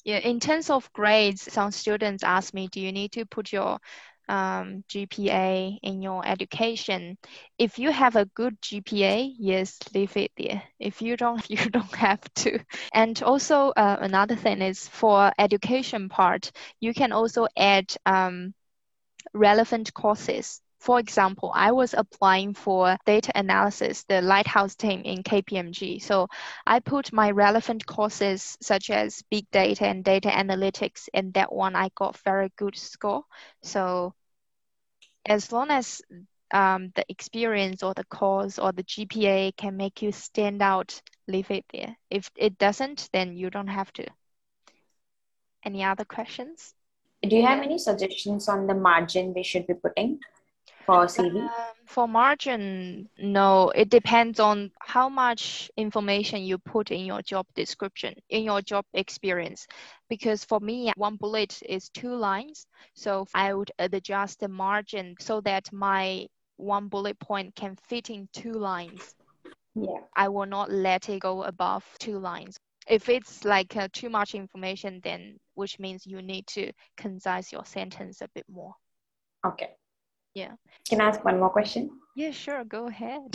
Yeah, 0.03 0.17
in 0.17 0.39
terms 0.39 0.69
of 0.69 0.91
grades, 0.93 1.51
some 1.51 1.71
students 1.71 2.23
ask 2.23 2.53
me, 2.53 2.67
do 2.67 2.81
you 2.81 2.91
need 2.91 3.13
to 3.13 3.25
put 3.25 3.53
your 3.53 3.79
um, 4.27 4.83
GPA 4.89 5.79
in 5.81 6.01
your 6.01 6.25
education? 6.27 7.17
If 7.57 7.79
you 7.79 7.91
have 7.91 8.17
a 8.17 8.25
good 8.25 8.61
GPA, 8.61 9.33
yes, 9.37 9.79
leave 9.93 10.15
it 10.17 10.31
there. 10.37 10.61
If 10.79 11.01
you 11.01 11.15
don't, 11.15 11.43
you 11.49 11.69
don't 11.69 11.95
have 11.95 12.21
to. 12.35 12.59
And 12.93 13.21
also 13.23 13.69
uh, 13.69 13.97
another 14.01 14.35
thing 14.35 14.61
is 14.61 14.87
for 14.87 15.31
education 15.39 16.09
part, 16.09 16.51
you 16.81 16.93
can 16.93 17.13
also 17.13 17.47
add 17.55 17.95
um, 18.05 18.53
relevant 19.33 19.93
courses 19.93 20.61
for 20.83 20.99
example, 20.99 21.49
I 21.55 21.71
was 21.71 21.93
applying 21.93 22.53
for 22.53 22.97
data 23.05 23.31
analysis, 23.35 24.03
the 24.03 24.21
Lighthouse 24.21 24.75
team 24.75 25.01
in 25.03 25.23
KPMG. 25.23 26.01
So 26.01 26.27
I 26.67 26.81
put 26.81 27.13
my 27.13 27.31
relevant 27.31 27.85
courses 27.85 28.57
such 28.59 28.89
as 28.89 29.23
big 29.31 29.49
data 29.49 29.87
and 29.87 30.03
data 30.03 30.27
analytics, 30.27 31.07
and 31.13 31.33
that 31.35 31.53
one 31.53 31.77
I 31.77 31.89
got 31.95 32.17
very 32.25 32.51
good 32.57 32.75
score. 32.75 33.23
So 33.61 34.13
as 35.25 35.53
long 35.53 35.71
as 35.71 36.01
um, 36.53 36.91
the 36.95 37.05
experience 37.07 37.81
or 37.81 37.93
the 37.93 38.03
course 38.03 38.59
or 38.59 38.73
the 38.73 38.83
GPA 38.83 39.55
can 39.55 39.77
make 39.77 40.01
you 40.01 40.11
stand 40.11 40.61
out, 40.61 41.01
leave 41.29 41.49
it 41.49 41.63
there. 41.71 41.95
If 42.09 42.29
it 42.35 42.57
doesn't, 42.57 43.07
then 43.13 43.37
you 43.37 43.49
don't 43.49 43.67
have 43.67 43.93
to. 43.93 44.05
Any 45.63 45.81
other 45.81 46.03
questions? 46.03 46.73
Do 47.21 47.37
you 47.37 47.45
have 47.45 47.63
any 47.63 47.77
suggestions 47.77 48.49
on 48.49 48.67
the 48.67 48.73
margin 48.73 49.33
we 49.33 49.43
should 49.43 49.65
be 49.65 49.75
putting? 49.75 50.19
For 50.85 51.05
CV? 51.05 51.41
Um, 51.41 51.49
for 51.85 52.07
margin, 52.07 53.09
no. 53.17 53.69
It 53.69 53.89
depends 53.89 54.39
on 54.39 54.71
how 54.79 55.09
much 55.09 55.69
information 55.77 56.43
you 56.43 56.57
put 56.57 56.91
in 56.91 57.05
your 57.05 57.21
job 57.21 57.45
description, 57.55 58.15
in 58.29 58.43
your 58.43 58.61
job 58.61 58.85
experience. 58.93 59.67
Because 60.09 60.43
for 60.43 60.59
me, 60.59 60.91
one 60.95 61.15
bullet 61.17 61.61
is 61.67 61.89
two 61.89 62.15
lines. 62.15 62.65
So 62.93 63.25
I 63.33 63.53
would 63.53 63.71
adjust 63.79 64.39
the 64.39 64.47
margin 64.47 65.15
so 65.19 65.41
that 65.41 65.71
my 65.71 66.27
one 66.57 66.87
bullet 66.87 67.19
point 67.19 67.55
can 67.55 67.75
fit 67.87 68.09
in 68.09 68.27
two 68.33 68.53
lines. 68.53 69.15
Yeah. 69.75 69.97
I 70.15 70.29
will 70.29 70.45
not 70.45 70.71
let 70.71 71.09
it 71.09 71.19
go 71.19 71.43
above 71.43 71.83
two 71.99 72.19
lines. 72.19 72.57
If 72.87 73.07
it's 73.09 73.45
like 73.45 73.75
uh, 73.75 73.87
too 73.93 74.09
much 74.09 74.35
information, 74.35 74.99
then 75.03 75.37
which 75.55 75.79
means 75.79 76.05
you 76.05 76.21
need 76.21 76.45
to 76.47 76.71
concise 76.97 77.51
your 77.51 77.65
sentence 77.65 78.21
a 78.21 78.27
bit 78.35 78.45
more. 78.49 78.73
Okay. 79.45 79.69
Yeah. 80.33 80.53
Can 80.89 81.01
I 81.01 81.05
ask 81.05 81.23
one 81.23 81.39
more 81.39 81.49
question? 81.49 81.89
Yeah, 82.15 82.31
sure. 82.31 82.63
Go 82.63 82.87
ahead. 82.87 83.33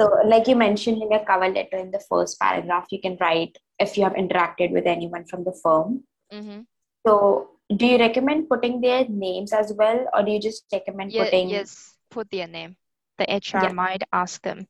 So, 0.00 0.08
like 0.24 0.48
you 0.48 0.56
mentioned 0.56 1.02
in 1.02 1.10
your 1.10 1.24
cover 1.24 1.48
letter 1.48 1.76
in 1.76 1.90
the 1.90 2.00
first 2.08 2.38
paragraph, 2.40 2.86
you 2.90 3.00
can 3.00 3.16
write 3.20 3.58
if 3.78 3.96
you 3.96 4.04
have 4.04 4.14
interacted 4.14 4.70
with 4.72 4.86
anyone 4.86 5.26
from 5.26 5.44
the 5.44 5.52
firm. 5.62 6.04
Mm-hmm. 6.32 6.60
So, 7.06 7.50
do 7.74 7.86
you 7.86 7.98
recommend 7.98 8.48
putting 8.48 8.80
their 8.80 9.06
names 9.08 9.52
as 9.52 9.72
well, 9.76 10.06
or 10.12 10.22
do 10.22 10.32
you 10.32 10.40
just 10.40 10.64
recommend 10.72 11.12
yeah, 11.12 11.24
putting? 11.24 11.50
Yes, 11.50 11.94
put 12.10 12.30
their 12.30 12.46
name. 12.46 12.76
the 13.18 13.26
HR 13.28 13.64
Yeah. 13.64 13.72
might 13.72 14.02
ask 14.12 14.40
them. 14.42 14.66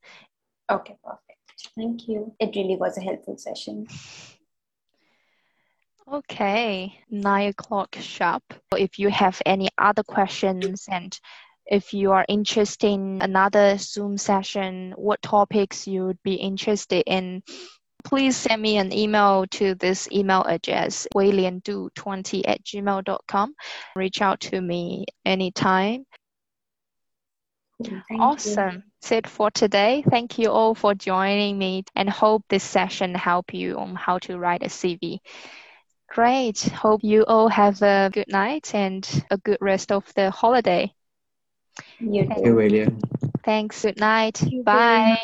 Okay, 0.68 0.96
perfect. 1.04 1.38
Thank 1.76 2.08
you. 2.08 2.34
It 2.40 2.56
really 2.56 2.76
was 2.76 2.98
a 2.98 3.00
helpful 3.00 3.38
session. 3.38 3.86
Okay, 6.12 6.98
nine 7.08 7.50
o'clock 7.50 7.96
sharp. 8.00 8.42
If 8.76 8.98
you 8.98 9.08
have 9.10 9.40
any 9.46 9.68
other 9.78 10.02
questions 10.02 10.86
and 10.90 11.16
if 11.70 11.94
you 11.94 12.10
are 12.10 12.26
interested 12.28 12.88
in 12.88 13.22
another 13.22 13.78
Zoom 13.78 14.18
session, 14.18 14.92
what 14.96 15.22
topics 15.22 15.86
you 15.86 16.04
would 16.04 16.22
be 16.24 16.34
interested 16.34 17.04
in, 17.06 17.42
please 18.02 18.36
send 18.36 18.60
me 18.60 18.76
an 18.76 18.92
email 18.92 19.46
to 19.52 19.76
this 19.76 20.08
email 20.10 20.42
address, 20.42 21.06
wayliandu20 21.14 22.42
at 22.46 22.64
gmail.com. 22.64 23.54
Reach 23.94 24.20
out 24.20 24.40
to 24.40 24.60
me 24.60 25.06
anytime. 25.24 26.04
Thank 27.82 28.02
you. 28.10 28.20
awesome. 28.20 28.82
That's 29.00 29.12
it 29.12 29.26
for 29.28 29.50
today. 29.50 30.04
Thank 30.10 30.38
you 30.38 30.50
all 30.50 30.74
for 30.74 30.94
joining 30.94 31.56
me 31.56 31.84
and 31.94 32.10
hope 32.10 32.44
this 32.48 32.64
session 32.64 33.14
help 33.14 33.54
you 33.54 33.78
on 33.78 33.94
how 33.94 34.18
to 34.18 34.38
write 34.38 34.62
a 34.62 34.66
CV. 34.66 35.20
Great. 36.08 36.60
Hope 36.60 37.00
you 37.04 37.24
all 37.24 37.48
have 37.48 37.80
a 37.82 38.10
good 38.12 38.28
night 38.28 38.74
and 38.74 39.08
a 39.30 39.38
good 39.38 39.58
rest 39.60 39.92
of 39.92 40.12
the 40.14 40.30
holiday. 40.30 40.92
You 42.00 42.26
Thank 42.26 42.34
too. 42.34 42.40
Okay, 42.40 42.52
Wei 42.52 42.68
Thanks. 43.44 43.82
Good 43.82 43.98
night. 43.98 44.36
Thank 44.38 44.52
you. 44.52 44.62
Bye. 44.64 45.16